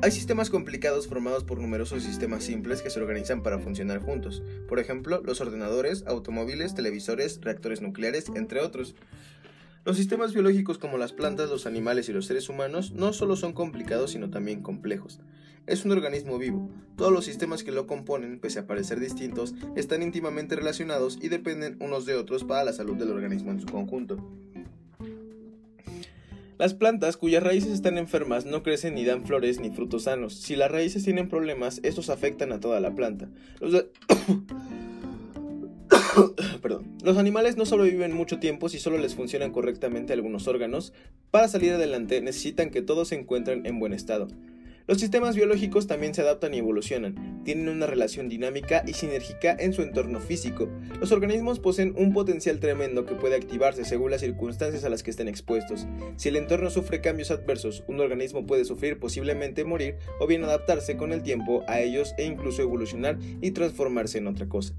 Hay 0.00 0.10
sistemas 0.10 0.50
complicados 0.50 1.06
formados 1.06 1.44
por 1.44 1.60
numerosos 1.60 2.02
sistemas 2.02 2.42
simples 2.42 2.82
que 2.82 2.90
se 2.90 2.98
organizan 2.98 3.42
para 3.42 3.58
funcionar 3.58 4.00
juntos. 4.00 4.42
Por 4.68 4.80
ejemplo, 4.80 5.22
los 5.22 5.40
ordenadores, 5.40 6.04
automóviles, 6.06 6.74
televisores, 6.74 7.40
reactores 7.42 7.82
nucleares, 7.82 8.24
entre 8.34 8.60
otros. 8.60 8.96
Los 9.84 9.98
sistemas 9.98 10.32
biológicos 10.32 10.78
como 10.78 10.96
las 10.96 11.12
plantas, 11.12 11.50
los 11.50 11.66
animales 11.66 12.08
y 12.08 12.12
los 12.12 12.26
seres 12.26 12.48
humanos 12.48 12.92
no 12.92 13.12
solo 13.12 13.36
son 13.36 13.52
complicados 13.52 14.12
sino 14.12 14.30
también 14.30 14.62
complejos. 14.62 15.20
Es 15.66 15.84
un 15.84 15.92
organismo 15.92 16.38
vivo. 16.38 16.68
Todos 16.96 17.12
los 17.12 17.24
sistemas 17.24 17.62
que 17.62 17.72
lo 17.72 17.86
componen, 17.86 18.40
pese 18.40 18.58
a 18.58 18.66
parecer 18.66 18.98
distintos, 18.98 19.54
están 19.76 20.02
íntimamente 20.02 20.56
relacionados 20.56 21.18
y 21.20 21.28
dependen 21.28 21.76
unos 21.80 22.04
de 22.04 22.14
otros 22.16 22.44
para 22.44 22.64
la 22.64 22.72
salud 22.72 22.96
del 22.96 23.10
organismo 23.10 23.52
en 23.52 23.60
su 23.60 23.66
conjunto. 23.66 24.16
Las 26.58 26.74
plantas 26.74 27.16
cuyas 27.16 27.42
raíces 27.42 27.72
están 27.72 27.98
enfermas 27.98 28.44
no 28.46 28.62
crecen 28.62 28.94
ni 28.94 29.04
dan 29.04 29.24
flores 29.26 29.58
ni 29.58 29.70
frutos 29.70 30.04
sanos. 30.04 30.34
Si 30.34 30.54
las 30.54 30.70
raíces 30.70 31.04
tienen 31.04 31.28
problemas, 31.28 31.80
estos 31.82 32.10
afectan 32.10 32.52
a 32.52 32.60
toda 32.60 32.78
la 32.80 32.94
planta. 32.94 33.28
Los, 33.60 33.86
Los 37.02 37.18
animales 37.18 37.56
no 37.56 37.66
sobreviven 37.66 38.12
mucho 38.12 38.38
tiempo 38.38 38.68
si 38.68 38.78
solo 38.78 38.96
les 38.96 39.16
funcionan 39.16 39.50
correctamente 39.50 40.12
algunos 40.12 40.46
órganos. 40.46 40.92
Para 41.32 41.48
salir 41.48 41.72
adelante 41.72 42.20
necesitan 42.20 42.70
que 42.70 42.82
todos 42.82 43.08
se 43.08 43.16
encuentren 43.16 43.66
en 43.66 43.80
buen 43.80 43.92
estado. 43.92 44.28
Los 44.92 45.00
sistemas 45.00 45.34
biológicos 45.34 45.86
también 45.86 46.12
se 46.12 46.20
adaptan 46.20 46.52
y 46.52 46.58
evolucionan, 46.58 47.42
tienen 47.44 47.70
una 47.70 47.86
relación 47.86 48.28
dinámica 48.28 48.84
y 48.86 48.92
sinérgica 48.92 49.56
en 49.58 49.72
su 49.72 49.80
entorno 49.80 50.20
físico. 50.20 50.68
Los 51.00 51.12
organismos 51.12 51.60
poseen 51.60 51.94
un 51.96 52.12
potencial 52.12 52.60
tremendo 52.60 53.06
que 53.06 53.14
puede 53.14 53.36
activarse 53.36 53.86
según 53.86 54.10
las 54.10 54.20
circunstancias 54.20 54.84
a 54.84 54.90
las 54.90 55.02
que 55.02 55.10
estén 55.10 55.28
expuestos. 55.28 55.86
Si 56.18 56.28
el 56.28 56.36
entorno 56.36 56.68
sufre 56.68 57.00
cambios 57.00 57.30
adversos, 57.30 57.84
un 57.88 58.00
organismo 58.00 58.44
puede 58.44 58.66
sufrir 58.66 58.98
posiblemente 58.98 59.64
morir 59.64 59.96
o 60.20 60.26
bien 60.26 60.44
adaptarse 60.44 60.98
con 60.98 61.14
el 61.14 61.22
tiempo 61.22 61.64
a 61.68 61.80
ellos 61.80 62.12
e 62.18 62.26
incluso 62.26 62.60
evolucionar 62.60 63.16
y 63.40 63.52
transformarse 63.52 64.18
en 64.18 64.26
otra 64.26 64.46
cosa. 64.46 64.74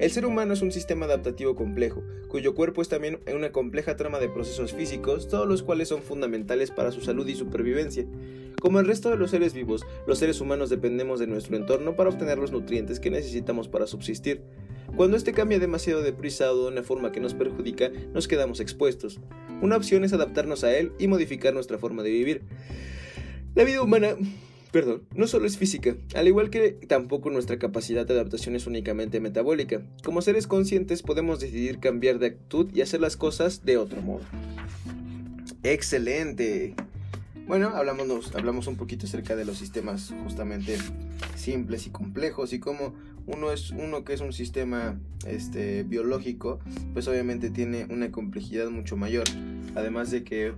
El 0.00 0.10
ser 0.10 0.26
humano 0.26 0.54
es 0.54 0.62
un 0.62 0.72
sistema 0.72 1.06
adaptativo 1.06 1.54
complejo, 1.54 2.02
cuyo 2.26 2.56
cuerpo 2.56 2.82
es 2.82 2.88
también 2.88 3.20
una 3.32 3.52
compleja 3.52 3.94
trama 3.94 4.18
de 4.18 4.28
procesos 4.28 4.72
físicos, 4.72 5.28
todos 5.28 5.46
los 5.46 5.62
cuales 5.62 5.86
son 5.86 6.02
fundamentales 6.02 6.72
para 6.72 6.90
su 6.90 7.00
salud 7.00 7.28
y 7.28 7.36
supervivencia. 7.36 8.04
Como 8.64 8.80
el 8.80 8.86
resto 8.86 9.10
de 9.10 9.18
los 9.18 9.30
seres 9.30 9.52
vivos, 9.52 9.84
los 10.06 10.18
seres 10.18 10.40
humanos 10.40 10.70
dependemos 10.70 11.20
de 11.20 11.26
nuestro 11.26 11.54
entorno 11.54 11.96
para 11.96 12.08
obtener 12.08 12.38
los 12.38 12.50
nutrientes 12.50 12.98
que 12.98 13.10
necesitamos 13.10 13.68
para 13.68 13.86
subsistir. 13.86 14.40
Cuando 14.96 15.18
este 15.18 15.34
cambia 15.34 15.58
demasiado 15.58 16.00
deprisa 16.00 16.50
o 16.50 16.62
de 16.62 16.72
una 16.72 16.82
forma 16.82 17.12
que 17.12 17.20
nos 17.20 17.34
perjudica, 17.34 17.90
nos 18.14 18.26
quedamos 18.26 18.60
expuestos. 18.60 19.20
Una 19.60 19.76
opción 19.76 20.02
es 20.02 20.14
adaptarnos 20.14 20.64
a 20.64 20.74
él 20.74 20.92
y 20.98 21.08
modificar 21.08 21.52
nuestra 21.52 21.76
forma 21.76 22.02
de 22.02 22.08
vivir. 22.08 22.40
La 23.54 23.64
vida 23.64 23.82
humana 23.82 24.16
Perdón, 24.72 25.02
no 25.14 25.26
solo 25.26 25.46
es 25.46 25.58
física, 25.58 25.96
al 26.14 26.26
igual 26.26 26.48
que 26.48 26.70
tampoco 26.70 27.28
nuestra 27.28 27.58
capacidad 27.58 28.06
de 28.06 28.14
adaptación 28.14 28.56
es 28.56 28.66
únicamente 28.66 29.20
metabólica. 29.20 29.82
Como 30.02 30.22
seres 30.22 30.46
conscientes 30.46 31.02
podemos 31.02 31.38
decidir 31.38 31.80
cambiar 31.80 32.18
de 32.18 32.28
actitud 32.28 32.70
y 32.74 32.80
hacer 32.80 33.02
las 33.02 33.18
cosas 33.18 33.66
de 33.66 33.76
otro 33.76 34.00
modo. 34.00 34.22
Excelente. 35.62 36.74
Bueno, 37.46 37.72
hablamos, 37.74 38.34
hablamos 38.34 38.66
un 38.68 38.76
poquito 38.76 39.06
acerca 39.06 39.36
de 39.36 39.44
los 39.44 39.58
sistemas 39.58 40.14
justamente 40.22 40.78
simples 41.36 41.86
y 41.86 41.90
complejos 41.90 42.54
y 42.54 42.58
cómo 42.58 42.94
uno 43.26 43.52
es 43.52 43.70
uno 43.70 44.02
que 44.02 44.14
es 44.14 44.20
un 44.20 44.32
sistema 44.32 44.98
este, 45.26 45.82
biológico, 45.82 46.58
pues 46.94 47.06
obviamente 47.06 47.50
tiene 47.50 47.86
una 47.90 48.10
complejidad 48.10 48.70
mucho 48.70 48.96
mayor. 48.96 49.24
Además 49.74 50.10
de 50.10 50.24
que, 50.24 50.54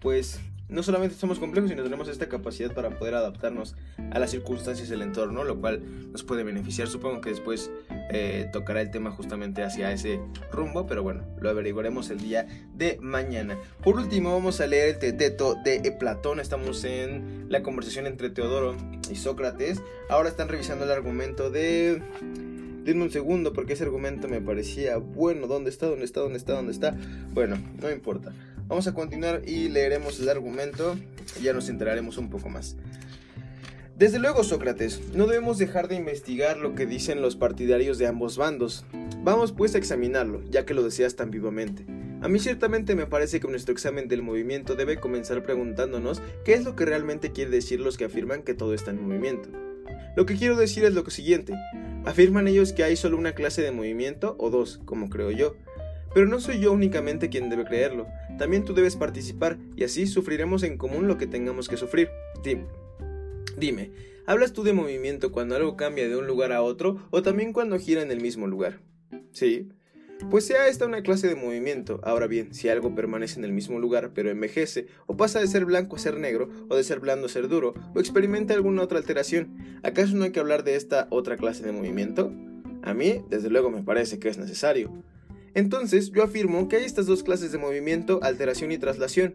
pues 0.00 0.40
no 0.72 0.82
solamente 0.82 1.14
somos 1.14 1.38
complejos, 1.38 1.70
sino 1.70 1.82
tenemos 1.82 2.08
esta 2.08 2.28
capacidad 2.28 2.72
para 2.72 2.90
poder 2.98 3.14
adaptarnos 3.14 3.76
a 4.10 4.18
las 4.18 4.30
circunstancias 4.30 4.88
del 4.88 5.02
entorno, 5.02 5.44
lo 5.44 5.60
cual 5.60 5.82
nos 6.10 6.24
puede 6.24 6.44
beneficiar. 6.44 6.88
Supongo 6.88 7.20
que 7.20 7.30
después 7.30 7.70
eh, 8.10 8.48
tocará 8.52 8.80
el 8.80 8.90
tema 8.90 9.10
justamente 9.10 9.62
hacia 9.62 9.92
ese 9.92 10.20
rumbo, 10.50 10.86
pero 10.86 11.02
bueno, 11.02 11.24
lo 11.40 11.50
averiguaremos 11.50 12.10
el 12.10 12.20
día 12.20 12.46
de 12.74 12.98
mañana. 13.00 13.58
Por 13.82 13.96
último, 13.96 14.32
vamos 14.32 14.60
a 14.60 14.66
leer 14.66 14.88
el 14.88 14.98
Teteto 14.98 15.56
de 15.62 15.92
Platón. 15.92 16.40
Estamos 16.40 16.84
en 16.84 17.46
la 17.48 17.62
conversación 17.62 18.06
entre 18.06 18.30
Teodoro 18.30 18.74
y 19.10 19.16
Sócrates. 19.16 19.82
Ahora 20.08 20.30
están 20.30 20.48
revisando 20.48 20.84
el 20.84 20.90
argumento 20.90 21.50
de... 21.50 22.02
Denme 22.84 23.04
un 23.04 23.12
segundo 23.12 23.52
porque 23.52 23.74
ese 23.74 23.84
argumento 23.84 24.26
me 24.26 24.40
parecía 24.40 24.96
bueno. 24.96 25.46
¿Dónde 25.46 25.70
está? 25.70 25.86
¿Dónde 25.86 26.04
está? 26.04 26.20
¿Dónde 26.20 26.38
está? 26.38 26.54
¿Dónde 26.54 26.72
está? 26.72 26.96
Bueno, 27.32 27.56
no 27.80 27.90
importa. 27.90 28.32
Vamos 28.72 28.86
a 28.86 28.94
continuar 28.94 29.42
y 29.46 29.68
leeremos 29.68 30.18
el 30.18 30.30
argumento 30.30 30.96
y 31.38 31.42
ya 31.42 31.52
nos 31.52 31.68
enteraremos 31.68 32.16
un 32.16 32.30
poco 32.30 32.48
más. 32.48 32.74
Desde 33.98 34.18
luego, 34.18 34.44
Sócrates, 34.44 35.12
no 35.12 35.26
debemos 35.26 35.58
dejar 35.58 35.88
de 35.88 35.96
investigar 35.96 36.56
lo 36.56 36.74
que 36.74 36.86
dicen 36.86 37.20
los 37.20 37.36
partidarios 37.36 37.98
de 37.98 38.06
ambos 38.06 38.38
bandos. 38.38 38.86
Vamos 39.22 39.52
pues 39.52 39.74
a 39.74 39.78
examinarlo, 39.78 40.40
ya 40.48 40.64
que 40.64 40.72
lo 40.72 40.82
deseas 40.82 41.16
tan 41.16 41.30
vivamente. 41.30 41.84
A 42.22 42.28
mí 42.28 42.38
ciertamente 42.38 42.94
me 42.94 43.04
parece 43.04 43.40
que 43.40 43.48
nuestro 43.48 43.74
examen 43.74 44.08
del 44.08 44.22
movimiento 44.22 44.74
debe 44.74 44.96
comenzar 44.96 45.42
preguntándonos 45.42 46.22
qué 46.42 46.54
es 46.54 46.64
lo 46.64 46.74
que 46.74 46.86
realmente 46.86 47.30
quiere 47.30 47.50
decir 47.50 47.78
los 47.78 47.98
que 47.98 48.06
afirman 48.06 48.42
que 48.42 48.54
todo 48.54 48.72
está 48.72 48.90
en 48.90 49.06
movimiento. 49.06 49.50
Lo 50.16 50.24
que 50.24 50.36
quiero 50.36 50.56
decir 50.56 50.86
es 50.86 50.94
lo 50.94 51.04
siguiente. 51.10 51.52
Afirman 52.06 52.48
ellos 52.48 52.72
que 52.72 52.84
hay 52.84 52.96
solo 52.96 53.18
una 53.18 53.34
clase 53.34 53.60
de 53.60 53.70
movimiento 53.70 54.34
o 54.38 54.48
dos, 54.48 54.80
como 54.86 55.10
creo 55.10 55.30
yo, 55.30 55.56
pero 56.14 56.26
no 56.26 56.40
soy 56.40 56.60
yo 56.60 56.72
únicamente 56.72 57.28
quien 57.28 57.48
debe 57.48 57.64
creerlo, 57.64 58.06
también 58.38 58.64
tú 58.64 58.74
debes 58.74 58.96
participar 58.96 59.58
y 59.76 59.84
así 59.84 60.06
sufriremos 60.06 60.62
en 60.62 60.78
común 60.78 61.08
lo 61.08 61.18
que 61.18 61.26
tengamos 61.26 61.68
que 61.68 61.76
sufrir. 61.76 62.08
Dime, 62.42 62.66
dime, 63.56 63.92
¿hablas 64.26 64.52
tú 64.52 64.62
de 64.62 64.72
movimiento 64.72 65.32
cuando 65.32 65.56
algo 65.56 65.76
cambia 65.76 66.08
de 66.08 66.16
un 66.16 66.26
lugar 66.26 66.52
a 66.52 66.62
otro 66.62 66.98
o 67.10 67.22
también 67.22 67.52
cuando 67.52 67.78
gira 67.78 68.02
en 68.02 68.10
el 68.10 68.20
mismo 68.20 68.46
lugar? 68.46 68.80
Sí. 69.32 69.68
Pues 70.30 70.46
sea 70.46 70.68
esta 70.68 70.86
una 70.86 71.02
clase 71.02 71.26
de 71.26 71.34
movimiento. 71.34 72.00
Ahora 72.04 72.28
bien, 72.28 72.54
si 72.54 72.68
algo 72.68 72.94
permanece 72.94 73.40
en 73.40 73.44
el 73.44 73.52
mismo 73.52 73.80
lugar 73.80 74.12
pero 74.14 74.30
envejece, 74.30 74.86
o 75.06 75.16
pasa 75.16 75.40
de 75.40 75.48
ser 75.48 75.64
blanco 75.64 75.96
a 75.96 75.98
ser 75.98 76.16
negro, 76.18 76.48
o 76.68 76.76
de 76.76 76.84
ser 76.84 77.00
blando 77.00 77.26
a 77.26 77.28
ser 77.28 77.48
duro, 77.48 77.74
o 77.94 77.98
experimenta 77.98 78.54
alguna 78.54 78.82
otra 78.82 78.98
alteración, 78.98 79.80
¿acaso 79.82 80.14
no 80.14 80.22
hay 80.24 80.30
que 80.30 80.38
hablar 80.38 80.62
de 80.62 80.76
esta 80.76 81.08
otra 81.10 81.36
clase 81.36 81.64
de 81.64 81.72
movimiento? 81.72 82.32
A 82.82 82.94
mí, 82.94 83.24
desde 83.30 83.50
luego, 83.50 83.70
me 83.70 83.82
parece 83.82 84.20
que 84.20 84.28
es 84.28 84.38
necesario. 84.38 84.92
Entonces, 85.54 86.10
yo 86.12 86.22
afirmo 86.22 86.68
que 86.68 86.76
hay 86.76 86.84
estas 86.84 87.06
dos 87.06 87.22
clases 87.22 87.52
de 87.52 87.58
movimiento, 87.58 88.20
alteración 88.22 88.72
y 88.72 88.78
traslación. 88.78 89.34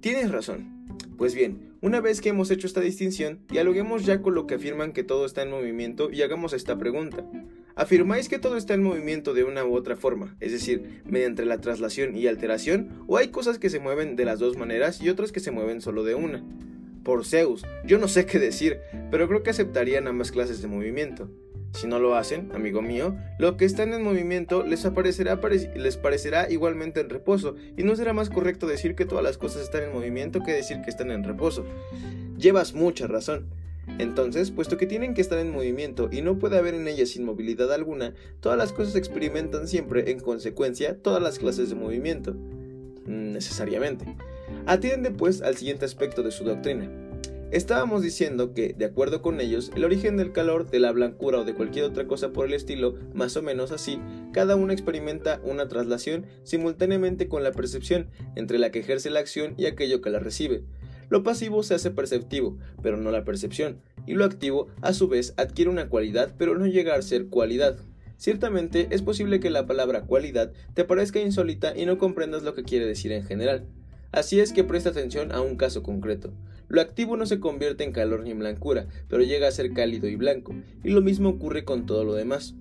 Tienes 0.00 0.30
razón. 0.30 0.74
Pues 1.16 1.34
bien, 1.34 1.74
una 1.80 2.00
vez 2.00 2.20
que 2.20 2.30
hemos 2.30 2.50
hecho 2.50 2.66
esta 2.66 2.80
distinción, 2.80 3.40
dialoguemos 3.48 4.04
ya 4.04 4.20
con 4.20 4.34
lo 4.34 4.46
que 4.46 4.56
afirman 4.56 4.92
que 4.92 5.04
todo 5.04 5.26
está 5.26 5.42
en 5.42 5.50
movimiento 5.50 6.10
y 6.10 6.22
hagamos 6.22 6.52
esta 6.52 6.76
pregunta. 6.76 7.24
¿Afirmáis 7.76 8.28
que 8.28 8.38
todo 8.38 8.56
está 8.56 8.74
en 8.74 8.82
movimiento 8.82 9.32
de 9.32 9.44
una 9.44 9.64
u 9.64 9.74
otra 9.74 9.96
forma, 9.96 10.36
es 10.40 10.52
decir, 10.52 11.02
mediante 11.04 11.44
la 11.44 11.60
traslación 11.60 12.16
y 12.16 12.26
alteración, 12.26 12.88
o 13.06 13.16
hay 13.16 13.28
cosas 13.28 13.58
que 13.58 13.70
se 13.70 13.80
mueven 13.80 14.16
de 14.16 14.24
las 14.24 14.40
dos 14.40 14.56
maneras 14.56 15.00
y 15.00 15.08
otras 15.08 15.30
que 15.30 15.40
se 15.40 15.50
mueven 15.50 15.80
solo 15.80 16.04
de 16.04 16.14
una? 16.14 16.44
Por 17.04 17.24
Zeus, 17.24 17.64
yo 17.86 17.98
no 17.98 18.08
sé 18.08 18.26
qué 18.26 18.38
decir, 18.38 18.78
pero 19.10 19.28
creo 19.28 19.42
que 19.42 19.50
aceptarían 19.50 20.08
ambas 20.08 20.32
clases 20.32 20.62
de 20.62 20.68
movimiento. 20.68 21.30
Si 21.74 21.88
no 21.88 21.98
lo 21.98 22.14
hacen, 22.14 22.50
amigo 22.54 22.82
mío, 22.82 23.16
lo 23.38 23.56
que 23.56 23.64
están 23.64 23.92
en 23.92 24.02
movimiento 24.02 24.62
les, 24.62 24.84
aparecerá, 24.84 25.40
les 25.74 25.96
parecerá 25.96 26.48
igualmente 26.48 27.00
en 27.00 27.10
reposo, 27.10 27.56
y 27.76 27.82
no 27.82 27.96
será 27.96 28.12
más 28.12 28.30
correcto 28.30 28.68
decir 28.68 28.94
que 28.94 29.06
todas 29.06 29.24
las 29.24 29.38
cosas 29.38 29.62
están 29.62 29.82
en 29.82 29.92
movimiento 29.92 30.40
que 30.44 30.52
decir 30.52 30.82
que 30.82 30.90
están 30.90 31.10
en 31.10 31.24
reposo. 31.24 31.64
Llevas 32.38 32.74
mucha 32.74 33.08
razón. 33.08 33.46
Entonces, 33.98 34.52
puesto 34.52 34.76
que 34.76 34.86
tienen 34.86 35.14
que 35.14 35.20
estar 35.20 35.38
en 35.38 35.50
movimiento 35.50 36.08
y 36.10 36.22
no 36.22 36.38
puede 36.38 36.56
haber 36.56 36.74
en 36.74 36.86
ellas 36.86 37.16
inmovilidad 37.16 37.72
alguna, 37.72 38.14
todas 38.40 38.56
las 38.56 38.72
cosas 38.72 38.94
experimentan 38.94 39.66
siempre, 39.66 40.12
en 40.12 40.20
consecuencia, 40.20 40.96
todas 41.02 41.22
las 41.22 41.40
clases 41.40 41.70
de 41.70 41.74
movimiento. 41.74 42.36
Necesariamente. 43.04 44.06
Atiende 44.66 45.10
pues 45.10 45.42
al 45.42 45.56
siguiente 45.56 45.84
aspecto 45.84 46.22
de 46.22 46.30
su 46.30 46.44
doctrina. 46.44 46.88
Estábamos 47.54 48.02
diciendo 48.02 48.52
que, 48.52 48.74
de 48.76 48.84
acuerdo 48.84 49.22
con 49.22 49.40
ellos, 49.40 49.70
el 49.76 49.84
origen 49.84 50.16
del 50.16 50.32
calor, 50.32 50.68
de 50.72 50.80
la 50.80 50.90
blancura 50.90 51.38
o 51.38 51.44
de 51.44 51.54
cualquier 51.54 51.84
otra 51.84 52.08
cosa 52.08 52.32
por 52.32 52.46
el 52.46 52.52
estilo, 52.52 52.96
más 53.14 53.36
o 53.36 53.42
menos 53.42 53.70
así, 53.70 54.00
cada 54.32 54.56
uno 54.56 54.72
experimenta 54.72 55.40
una 55.44 55.68
traslación 55.68 56.26
simultáneamente 56.42 57.28
con 57.28 57.44
la 57.44 57.52
percepción 57.52 58.08
entre 58.34 58.58
la 58.58 58.72
que 58.72 58.80
ejerce 58.80 59.08
la 59.08 59.20
acción 59.20 59.54
y 59.56 59.66
aquello 59.66 60.00
que 60.00 60.10
la 60.10 60.18
recibe. 60.18 60.64
Lo 61.10 61.22
pasivo 61.22 61.62
se 61.62 61.74
hace 61.74 61.92
perceptivo, 61.92 62.58
pero 62.82 62.96
no 62.96 63.12
la 63.12 63.24
percepción, 63.24 63.80
y 64.04 64.14
lo 64.14 64.24
activo, 64.24 64.66
a 64.82 64.92
su 64.92 65.06
vez, 65.06 65.32
adquiere 65.36 65.70
una 65.70 65.88
cualidad, 65.88 66.34
pero 66.36 66.58
no 66.58 66.66
llega 66.66 66.96
a 66.96 67.02
ser 67.02 67.28
cualidad. 67.28 67.78
Ciertamente 68.16 68.88
es 68.90 69.02
posible 69.02 69.38
que 69.38 69.50
la 69.50 69.64
palabra 69.64 70.06
cualidad 70.06 70.50
te 70.74 70.82
parezca 70.82 71.20
insólita 71.20 71.72
y 71.76 71.86
no 71.86 71.98
comprendas 71.98 72.42
lo 72.42 72.52
que 72.52 72.64
quiere 72.64 72.84
decir 72.84 73.12
en 73.12 73.24
general. 73.24 73.68
Así 74.10 74.40
es 74.40 74.52
que 74.52 74.64
presta 74.64 74.90
atención 74.90 75.30
a 75.30 75.40
un 75.40 75.56
caso 75.56 75.84
concreto. 75.84 76.32
Lo 76.68 76.80
activo 76.80 77.16
no 77.16 77.26
se 77.26 77.40
convierte 77.40 77.84
en 77.84 77.92
calor 77.92 78.22
ni 78.22 78.30
en 78.30 78.38
blancura, 78.38 78.86
pero 79.08 79.22
llega 79.22 79.48
a 79.48 79.52
ser 79.52 79.72
cálido 79.72 80.08
y 80.08 80.16
blanco, 80.16 80.54
y 80.82 80.90
lo 80.90 81.00
mismo 81.02 81.28
ocurre 81.28 81.64
con 81.64 81.86
todo 81.86 82.04
lo 82.04 82.14
demás. 82.14 82.54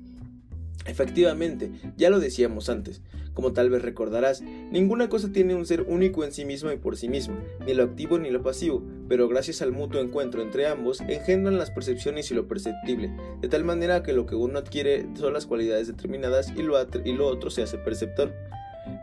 Efectivamente, 0.86 1.72
ya 1.96 2.10
lo 2.10 2.20
decíamos 2.20 2.70
antes, 2.70 3.02
como 3.34 3.54
tal 3.54 3.70
vez 3.70 3.82
recordarás, 3.82 4.42
ninguna 4.42 5.08
cosa 5.08 5.32
tiene 5.32 5.56
un 5.56 5.66
ser 5.66 5.82
único 5.84 6.24
en 6.24 6.34
sí 6.34 6.44
misma 6.44 6.74
y 6.74 6.78
por 6.78 6.98
sí 6.98 7.08
misma, 7.08 7.40
ni 7.66 7.74
lo 7.74 7.84
activo 7.84 8.20
ni 8.20 8.30
lo 8.30 8.44
pasivo, 8.44 8.84
pero 9.08 9.30
gracias 9.30 9.62
al 9.62 9.72
mutuo 9.72 10.02
encuentro 10.02 10.42
entre 10.42 10.68
ambos 10.68 11.02
engendran 11.02 11.58
las 11.58 11.72
percepciones 11.72 12.30
y 12.32 12.36
lo 12.36 12.48
perceptible, 12.48 13.16
de 13.42 13.48
tal 13.48 13.64
manera 13.64 14.04
que 14.04 14.14
lo 14.14 14.26
que 14.26 14.36
uno 14.36 14.60
adquiere 14.60 15.08
son 15.16 15.34
las 15.34 15.46
cualidades 15.46 15.88
determinadas 15.88 16.52
y 16.56 16.64
lo, 16.64 17.28
otro 17.28 17.50
se 17.50 17.64
hace 17.64 17.78
perceptor. 17.78 18.34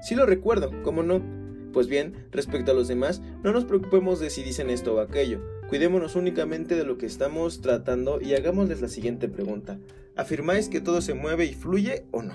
Sí 0.02 0.14
lo 0.14 0.26
recuerdo, 0.26 0.70
¿cómo 0.82 1.02
no? 1.02 1.39
Pues 1.72 1.86
bien, 1.86 2.26
respecto 2.32 2.72
a 2.72 2.74
los 2.74 2.88
demás, 2.88 3.22
no 3.42 3.52
nos 3.52 3.64
preocupemos 3.64 4.18
de 4.20 4.30
si 4.30 4.42
dicen 4.42 4.70
esto 4.70 4.94
o 4.94 5.00
aquello. 5.00 5.40
Cuidémonos 5.68 6.16
únicamente 6.16 6.74
de 6.74 6.84
lo 6.84 6.98
que 6.98 7.06
estamos 7.06 7.60
tratando 7.60 8.20
y 8.20 8.34
hagámosles 8.34 8.80
la 8.80 8.88
siguiente 8.88 9.28
pregunta. 9.28 9.78
¿Afirmáis 10.16 10.68
que 10.68 10.80
todo 10.80 11.00
se 11.00 11.14
mueve 11.14 11.46
y 11.46 11.54
fluye 11.54 12.06
o 12.10 12.22
no? 12.22 12.34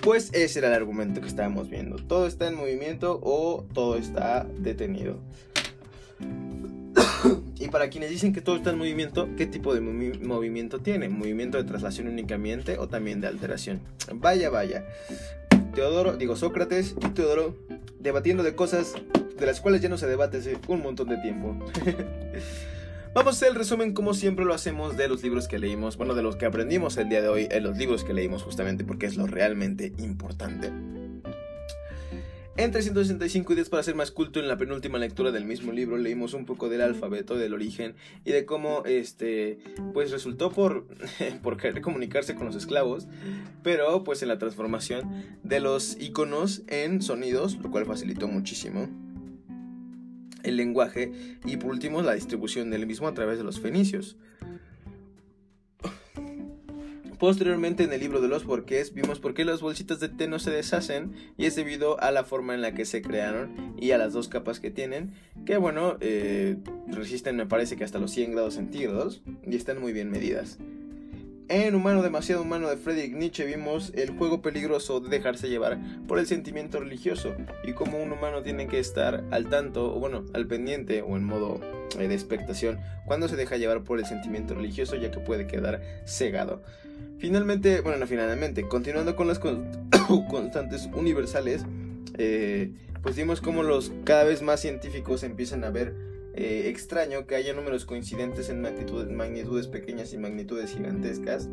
Pues 0.00 0.30
ese 0.32 0.60
era 0.60 0.68
el 0.68 0.74
argumento 0.74 1.20
que 1.20 1.28
estábamos 1.28 1.68
viendo. 1.68 1.96
Todo 1.96 2.26
está 2.26 2.48
en 2.48 2.54
movimiento 2.54 3.20
o 3.22 3.66
todo 3.74 3.96
está 3.96 4.46
detenido. 4.58 5.20
y 7.58 7.68
para 7.68 7.90
quienes 7.90 8.08
dicen 8.08 8.32
que 8.32 8.40
todo 8.40 8.56
está 8.56 8.70
en 8.70 8.78
movimiento, 8.78 9.28
¿qué 9.36 9.44
tipo 9.44 9.74
de 9.74 9.82
movimiento 9.82 10.78
tiene? 10.78 11.10
¿Movimiento 11.10 11.58
de 11.58 11.64
traslación 11.64 12.08
únicamente 12.08 12.78
o 12.78 12.88
también 12.88 13.20
de 13.20 13.26
alteración? 13.26 13.80
Vaya, 14.14 14.48
vaya. 14.48 14.86
Teodoro, 15.70 16.16
digo 16.16 16.36
Sócrates 16.36 16.94
y 17.00 17.08
Teodoro 17.10 17.56
debatiendo 17.98 18.42
de 18.42 18.54
cosas 18.54 18.94
de 19.38 19.46
las 19.46 19.60
cuales 19.60 19.80
ya 19.80 19.88
no 19.88 19.98
se 19.98 20.06
debate 20.06 20.38
hace 20.38 20.58
un 20.68 20.82
montón 20.82 21.08
de 21.08 21.16
tiempo. 21.18 21.56
Vamos 23.14 23.42
a 23.42 23.48
el 23.48 23.56
resumen 23.56 23.92
como 23.92 24.14
siempre 24.14 24.44
lo 24.44 24.54
hacemos 24.54 24.96
de 24.96 25.08
los 25.08 25.22
libros 25.22 25.48
que 25.48 25.58
leímos, 25.58 25.96
bueno, 25.96 26.14
de 26.14 26.22
los 26.22 26.36
que 26.36 26.46
aprendimos 26.46 26.96
el 26.96 27.08
día 27.08 27.20
de 27.20 27.28
hoy, 27.28 27.48
en 27.50 27.64
los 27.64 27.76
libros 27.76 28.04
que 28.04 28.14
leímos 28.14 28.44
justamente 28.44 28.84
porque 28.84 29.06
es 29.06 29.16
lo 29.16 29.26
realmente 29.26 29.92
importante. 29.98 30.70
En 32.56 32.72
365 32.72 33.54
días 33.54 33.68
para 33.68 33.82
ser 33.82 33.94
más 33.94 34.10
culto, 34.10 34.40
en 34.40 34.48
la 34.48 34.56
penúltima 34.56 34.98
lectura 34.98 35.30
del 35.30 35.44
mismo 35.44 35.72
libro 35.72 35.96
leímos 35.96 36.34
un 36.34 36.44
poco 36.44 36.68
del 36.68 36.82
alfabeto, 36.82 37.36
del 37.36 37.54
origen 37.54 37.94
y 38.24 38.32
de 38.32 38.44
cómo 38.44 38.84
este 38.84 39.58
pues 39.94 40.10
resultó 40.10 40.50
por, 40.50 40.86
por 41.42 41.56
querer 41.56 41.80
comunicarse 41.80 42.34
con 42.34 42.46
los 42.46 42.56
esclavos, 42.56 43.06
pero 43.62 44.04
pues 44.04 44.22
en 44.22 44.28
la 44.28 44.38
transformación 44.38 45.08
de 45.42 45.60
los 45.60 45.96
iconos 46.00 46.62
en 46.66 47.00
sonidos, 47.02 47.56
lo 47.56 47.70
cual 47.70 47.86
facilitó 47.86 48.28
muchísimo 48.28 48.88
el 50.42 50.56
lenguaje 50.56 51.12
y 51.44 51.56
por 51.56 51.70
último 51.70 52.02
la 52.02 52.14
distribución 52.14 52.70
del 52.70 52.86
mismo 52.86 53.08
a 53.08 53.14
través 53.14 53.38
de 53.38 53.44
los 53.44 53.60
fenicios. 53.60 54.16
Posteriormente 57.20 57.84
en 57.84 57.92
el 57.92 58.00
libro 58.00 58.22
de 58.22 58.28
los 58.28 58.44
porqués 58.44 58.94
vimos 58.94 59.20
por 59.20 59.34
qué 59.34 59.44
las 59.44 59.60
bolsitas 59.60 60.00
de 60.00 60.08
té 60.08 60.26
no 60.26 60.38
se 60.38 60.50
deshacen 60.50 61.12
y 61.36 61.44
es 61.44 61.54
debido 61.54 62.00
a 62.00 62.10
la 62.12 62.24
forma 62.24 62.54
en 62.54 62.62
la 62.62 62.72
que 62.72 62.86
se 62.86 63.02
crearon 63.02 63.74
y 63.78 63.90
a 63.90 63.98
las 63.98 64.14
dos 64.14 64.28
capas 64.28 64.58
que 64.58 64.70
tienen, 64.70 65.12
que 65.44 65.58
bueno, 65.58 65.98
eh, 66.00 66.56
resisten 66.86 67.36
me 67.36 67.44
parece 67.44 67.76
que 67.76 67.84
hasta 67.84 67.98
los 67.98 68.10
100 68.12 68.32
grados 68.32 68.54
centígrados 68.54 69.20
y 69.46 69.54
están 69.54 69.82
muy 69.82 69.92
bien 69.92 70.10
medidas. 70.10 70.58
En 71.52 71.74
Humano 71.74 72.00
demasiado 72.00 72.42
humano 72.42 72.70
de 72.70 72.76
Friedrich 72.76 73.12
Nietzsche 73.12 73.44
vimos 73.44 73.90
el 73.96 74.10
juego 74.10 74.40
peligroso 74.40 75.00
de 75.00 75.08
dejarse 75.08 75.48
llevar 75.48 75.80
por 76.06 76.20
el 76.20 76.28
sentimiento 76.28 76.78
religioso 76.78 77.34
y 77.64 77.72
cómo 77.72 78.00
un 78.00 78.12
humano 78.12 78.44
tiene 78.44 78.68
que 78.68 78.78
estar 78.78 79.24
al 79.32 79.48
tanto, 79.48 79.92
o 79.92 79.98
bueno, 79.98 80.24
al 80.32 80.46
pendiente 80.46 81.02
o 81.02 81.16
en 81.16 81.24
modo 81.24 81.60
eh, 81.98 82.06
de 82.06 82.14
expectación 82.14 82.78
cuando 83.04 83.26
se 83.26 83.34
deja 83.34 83.56
llevar 83.56 83.82
por 83.82 83.98
el 83.98 84.06
sentimiento 84.06 84.54
religioso 84.54 84.94
ya 84.94 85.10
que 85.10 85.18
puede 85.18 85.48
quedar 85.48 85.82
cegado. 86.06 86.62
Finalmente, 87.18 87.80
bueno, 87.80 87.98
no 87.98 88.06
finalmente, 88.06 88.68
continuando 88.68 89.16
con 89.16 89.26
las 89.26 89.40
constantes 90.30 90.88
universales, 90.94 91.64
eh, 92.16 92.70
pues 93.02 93.16
vimos 93.16 93.40
cómo 93.40 93.64
los 93.64 93.90
cada 94.04 94.22
vez 94.22 94.40
más 94.40 94.60
científicos 94.60 95.24
empiezan 95.24 95.64
a 95.64 95.70
ver 95.70 96.09
eh, 96.34 96.64
extraño 96.68 97.26
que 97.26 97.34
haya 97.34 97.52
números 97.52 97.84
coincidentes 97.84 98.48
en 98.48 98.60
magnitudes, 98.60 99.10
magnitudes 99.10 99.66
pequeñas 99.66 100.12
y 100.12 100.18
magnitudes 100.18 100.72
gigantescas. 100.72 101.48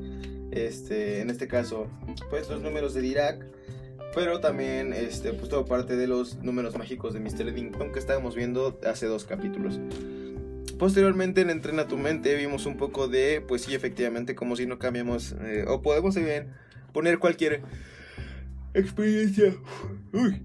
Este, 0.52 1.22
en 1.22 1.30
este 1.30 1.48
caso, 1.48 1.88
pues 2.30 2.50
los 2.50 2.62
números 2.62 2.94
de 2.94 3.02
Dirac, 3.02 3.46
pero 4.14 4.40
también 4.40 4.94
este, 4.94 5.34
pues 5.34 5.50
todo 5.50 5.66
parte 5.66 5.96
de 5.96 6.08
los 6.08 6.38
números 6.38 6.78
mágicos 6.78 7.14
de 7.14 7.20
Mr. 7.20 7.50
Eddington 7.50 7.92
que 7.92 8.00
estábamos 8.00 8.36
viendo 8.36 8.80
hace 8.86 9.08
dos 9.08 9.26
capítulos. 9.26 9.80
Posteriormente 10.80 11.42
en 11.42 11.50
Entrena 11.50 11.88
tu 11.88 11.98
mente 11.98 12.36
vimos 12.36 12.66
un 12.66 12.78
poco 12.78 13.08
de, 13.08 13.42
pues 13.48 13.64
sí, 13.64 13.74
efectivamente, 13.74 14.36
como 14.36 14.56
si 14.56 14.68
no 14.68 14.78
cambiamos, 14.78 15.36
eh, 15.42 15.66
o 15.68 15.82
podemos 15.82 16.16
bien 16.16 16.54
poner 16.94 17.20
cualquier 17.20 17.62
experiencia. 18.74 19.56
Uy, 20.14 20.44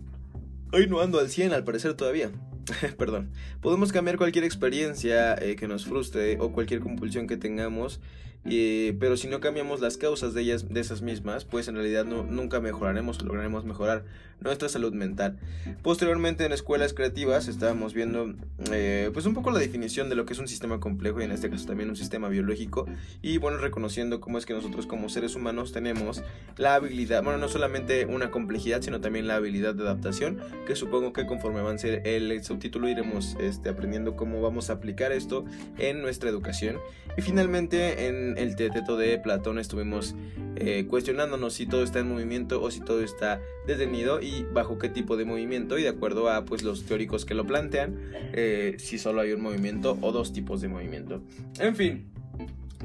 hoy 0.73 0.87
no 0.87 1.01
ando 1.01 1.19
al 1.19 1.29
100 1.29 1.53
al 1.53 1.65
parecer 1.65 1.95
todavía. 1.95 2.31
Perdón. 2.99 3.31
Podemos 3.61 3.93
cambiar 3.93 4.17
cualquier 4.17 4.45
experiencia 4.45 5.35
eh, 5.35 5.57
que 5.57 5.69
nos 5.69 5.85
frustre 5.85 6.39
o 6.41 6.53
cualquier 6.53 6.81
compulsión 6.81 7.27
que 7.27 7.37
tengamos 7.37 8.01
pero 8.45 9.17
si 9.17 9.29
no 9.29 9.41
cambiamos 9.41 9.81
las 9.81 9.97
causas 9.97 10.35
de 10.35 10.43
ellas 10.43 10.69
de 10.69 10.81
esas 10.81 11.03
mismas 11.03 11.45
pues 11.45 11.69
en 11.69 11.77
realidad 11.77 12.05
no, 12.05 12.23
nunca 12.23 12.61
mejoraremos 12.61 13.23
lograremos 13.23 13.65
mejorar 13.65 14.05
nuestra 14.41 14.69
salud 14.69 14.93
mental. 14.93 15.39
Posteriormente 15.83 16.45
en 16.45 16.53
escuelas 16.53 16.95
creativas 16.95 17.47
estábamos 17.47 17.95
viendo 17.95 18.35
eh, 18.73 19.11
pues 19.13 19.25
un 19.27 19.35
poco 19.35 19.53
la 19.53 19.61
definición 19.61 20.09
de 20.09 20.17
lo 20.17 20.27
que 20.27 20.33
es 20.33 20.41
un 20.41 20.49
sistema 20.49 20.81
complejo 20.81 21.21
y 21.21 21.25
en 21.25 21.31
este 21.31 21.49
caso 21.49 21.67
también 21.67 21.91
un 21.91 21.97
sistema 21.97 22.29
biológico 22.29 22.87
y 23.23 23.39
bueno 23.39 23.59
reconociendo 23.59 24.21
cómo 24.21 24.39
es 24.39 24.47
que 24.47 24.55
nosotros 24.55 24.87
como 24.87 25.09
seres 25.09 25.37
humanos 25.37 25.73
tenemos 25.73 26.23
la 26.57 26.75
habilidad 26.75 27.23
bueno 27.23 27.39
no 27.39 27.49
solamente 27.49 28.07
una 28.07 28.33
complejidad 28.33 28.83
sino 28.83 29.01
también 29.01 29.29
la 29.29 29.37
habilidad 29.37 29.75
de 29.77 29.85
adaptación 29.85 30.41
que 30.67 30.75
supongo 30.75 31.13
que 31.13 31.27
conforme 31.27 31.61
avance 31.61 32.03
el 32.05 32.43
subtítulo 32.43 32.89
iremos 32.89 33.37
este, 33.41 33.69
aprendiendo 33.69 34.17
cómo 34.17 34.41
vamos 34.41 34.71
a 34.71 34.75
aplicar 34.75 35.13
esto 35.13 35.45
en 35.79 36.03
nuestra 36.03 36.31
educación. 36.31 36.79
Y 37.17 37.23
finalmente 37.23 38.07
en 38.07 38.32
el 38.39 38.57
teteto 38.57 38.97
de 38.97 39.19
Platón 39.19 39.59
estuvimos 39.59 40.15
eh, 40.57 40.87
cuestionándonos 40.89 41.55
si 41.55 41.67
todo 41.67 41.83
está 41.83 42.01
en 42.01 42.09
movimiento 42.09 42.63
o 42.63 42.71
si 42.71 42.81
todo 42.81 43.03
está 43.03 43.41
detenido 43.67 44.21
y 44.21 44.45
bajo 44.53 44.79
qué 44.79 44.89
tipo 44.89 45.17
de 45.17 45.25
movimiento 45.25 45.79
y 45.79 45.83
de 45.83 45.89
acuerdo 45.89 46.31
a 46.31 46.45
pues 46.45 46.63
los 46.63 46.85
teóricos 46.85 47.25
que 47.25 47.35
lo 47.35 47.47
plantean 47.47 47.97
eh, 48.33 48.77
si 48.79 48.99
solo 48.99 49.23
hay 49.23 49.33
un 49.33 49.41
movimiento 49.41 49.99
o 50.01 50.13
dos 50.13 50.33
tipos 50.33 50.61
de 50.61 50.69
movimiento. 50.69 51.23
En 51.59 51.75
fin, 51.75 52.05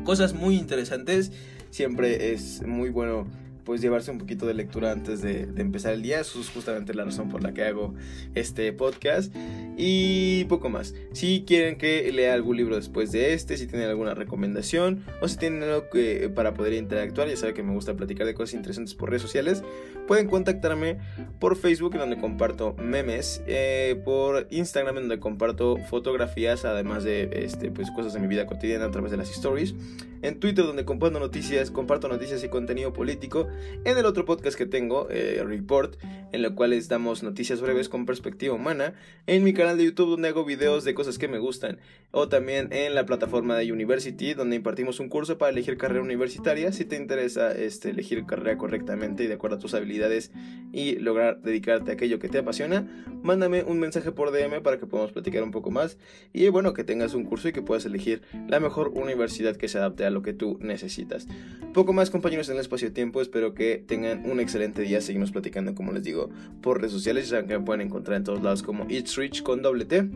cosas 0.03 0.33
muy 0.33 0.55
interesantes. 0.55 1.31
Siempre 1.69 2.31
es 2.33 2.61
muy 2.63 2.89
bueno 2.89 3.27
pues 3.67 3.81
llevarse 3.81 4.11
un 4.11 4.17
poquito 4.17 4.47
de 4.47 4.53
lectura 4.53 4.93
antes 4.93 5.21
de, 5.21 5.41
empezar 5.57 5.91
el 5.91 6.01
día. 6.01 6.21
Eso 6.21 6.39
es 6.39 6.49
justamente 6.49 6.93
la 6.93 7.03
razón 7.03 7.27
por 7.27 7.43
la 7.43 7.53
que 7.53 7.65
hago 7.65 7.93
este 8.33 8.71
podcast. 8.71 9.35
Y 9.75 10.45
poco 10.45 10.69
más. 10.69 10.95
Si 11.11 11.43
quieren 11.45 11.77
que 11.77 12.09
lea 12.13 12.33
algún 12.33 12.55
libro 12.55 12.77
después 12.77 13.11
de 13.11 13.33
este, 13.33 13.57
si 13.57 13.67
tienen 13.67 13.89
alguna 13.89 14.13
recomendación 14.13 15.03
o 15.21 15.27
si 15.27 15.35
tienen 15.35 15.63
algo 15.63 15.89
que, 15.89 16.29
para 16.33 16.53
poder 16.53 16.73
interactuar, 16.73 17.27
ya 17.27 17.35
saben 17.35 17.55
que 17.55 17.61
me 17.61 17.73
gusta 17.73 17.93
platicar 17.93 18.25
de 18.25 18.33
cosas 18.33 18.53
interesantes 18.53 18.95
por 18.95 19.09
redes 19.09 19.21
sociales, 19.21 19.61
pueden 20.07 20.27
contactarme 20.27 20.99
por 21.39 21.57
Facebook 21.57 21.93
en 21.95 21.99
donde 21.99 22.17
comparto 22.17 22.73
memes, 22.75 23.43
eh, 23.47 24.01
por 24.05 24.47
Instagram 24.49 24.95
en 24.95 25.03
donde 25.09 25.19
comparto 25.19 25.75
fotografías, 25.89 26.63
además 26.63 27.03
de 27.03 27.29
este, 27.33 27.69
pues, 27.69 27.91
cosas 27.91 28.13
de 28.13 28.21
mi 28.21 28.27
vida 28.27 28.45
cotidiana 28.45 28.85
a 28.85 28.91
través 28.91 29.11
de 29.11 29.17
las 29.17 29.29
stories, 29.29 29.75
en 30.21 30.39
Twitter 30.39 30.65
donde 30.65 30.85
comparto 30.85 31.19
noticias, 31.19 31.69
comparto 31.69 32.07
noticias 32.07 32.43
y 32.43 32.49
contenido 32.49 32.93
político 32.93 33.47
en 33.83 33.97
el 33.97 34.05
otro 34.05 34.25
podcast 34.25 34.57
que 34.57 34.65
tengo, 34.65 35.07
eh, 35.09 35.43
Report, 35.45 35.95
en 36.31 36.43
el 36.43 36.53
cual 36.53 36.77
damos 36.87 37.23
noticias 37.23 37.61
breves 37.61 37.89
con 37.89 38.05
perspectiva 38.05 38.53
humana, 38.53 38.93
en 39.25 39.43
mi 39.43 39.53
canal 39.53 39.77
de 39.77 39.85
YouTube 39.85 40.11
donde 40.11 40.27
hago 40.27 40.45
videos 40.45 40.83
de 40.83 40.93
cosas 40.93 41.17
que 41.17 41.27
me 41.27 41.39
gustan, 41.39 41.79
o 42.11 42.27
también 42.29 42.69
en 42.71 42.95
la 42.95 43.05
plataforma 43.05 43.57
de 43.57 43.71
University 43.71 44.33
donde 44.33 44.55
impartimos 44.55 44.99
un 44.99 45.09
curso 45.09 45.37
para 45.37 45.51
elegir 45.51 45.77
carrera 45.77 46.01
universitaria, 46.01 46.71
si 46.71 46.85
te 46.85 46.95
interesa 46.95 47.51
este, 47.51 47.89
elegir 47.89 48.25
carrera 48.25 48.57
correctamente 48.57 49.23
y 49.23 49.27
de 49.27 49.35
acuerdo 49.35 49.57
a 49.57 49.59
tus 49.59 49.73
habilidades 49.73 50.31
y 50.71 50.95
lograr 50.99 51.41
dedicarte 51.41 51.91
a 51.91 51.93
aquello 51.95 52.19
que 52.19 52.29
te 52.29 52.37
apasiona, 52.37 53.05
mándame 53.23 53.63
un 53.63 53.79
mensaje 53.79 54.11
por 54.11 54.31
DM 54.31 54.61
para 54.61 54.79
que 54.79 54.85
podamos 54.85 55.11
platicar 55.11 55.43
un 55.43 55.51
poco 55.51 55.71
más 55.71 55.97
y 56.33 56.47
bueno, 56.49 56.73
que 56.73 56.83
tengas 56.83 57.13
un 57.13 57.23
curso 57.23 57.47
y 57.47 57.53
que 57.53 57.61
puedas 57.61 57.85
elegir 57.85 58.21
la 58.47 58.59
mejor 58.59 58.89
universidad 58.89 59.55
que 59.55 59.67
se 59.67 59.77
adapte 59.77 60.05
a 60.05 60.09
lo 60.09 60.21
que 60.21 60.33
tú 60.33 60.57
necesitas. 60.61 61.27
Poco 61.73 61.93
más 61.93 62.09
compañeros 62.09 62.49
en 62.49 62.55
el 62.55 62.61
espacio-tiempo, 62.61 63.21
espero 63.21 63.46
que 63.53 63.77
tengan 63.77 64.29
un 64.29 64.39
excelente 64.39 64.81
día. 64.81 65.01
Seguimos 65.01 65.31
platicando, 65.31 65.75
como 65.75 65.91
les 65.91 66.03
digo, 66.03 66.29
por 66.61 66.79
redes 66.79 66.91
sociales. 66.91 67.29
Ya 67.29 67.45
que 67.45 67.57
me 67.57 67.63
pueden 67.63 67.81
encontrar 67.81 68.17
en 68.17 68.23
todos 68.23 68.41
lados 68.41 68.63
como 68.63 68.85
It's 68.89 69.15
Rich 69.15 69.43
con 69.43 69.61
doble 69.61 69.85
T. 69.85 70.09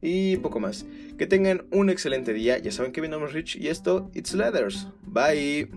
Y 0.00 0.36
poco 0.38 0.60
más. 0.60 0.84
Que 1.16 1.26
tengan 1.26 1.64
un 1.70 1.88
excelente 1.90 2.32
día. 2.32 2.58
Ya 2.58 2.72
saben 2.72 2.92
que 2.92 3.00
mi 3.00 3.08
nombre 3.08 3.28
es 3.28 3.34
Rich 3.34 3.56
y 3.56 3.68
esto, 3.68 4.10
It's 4.14 4.34
Leathers. 4.34 4.88
Bye. 5.06 5.68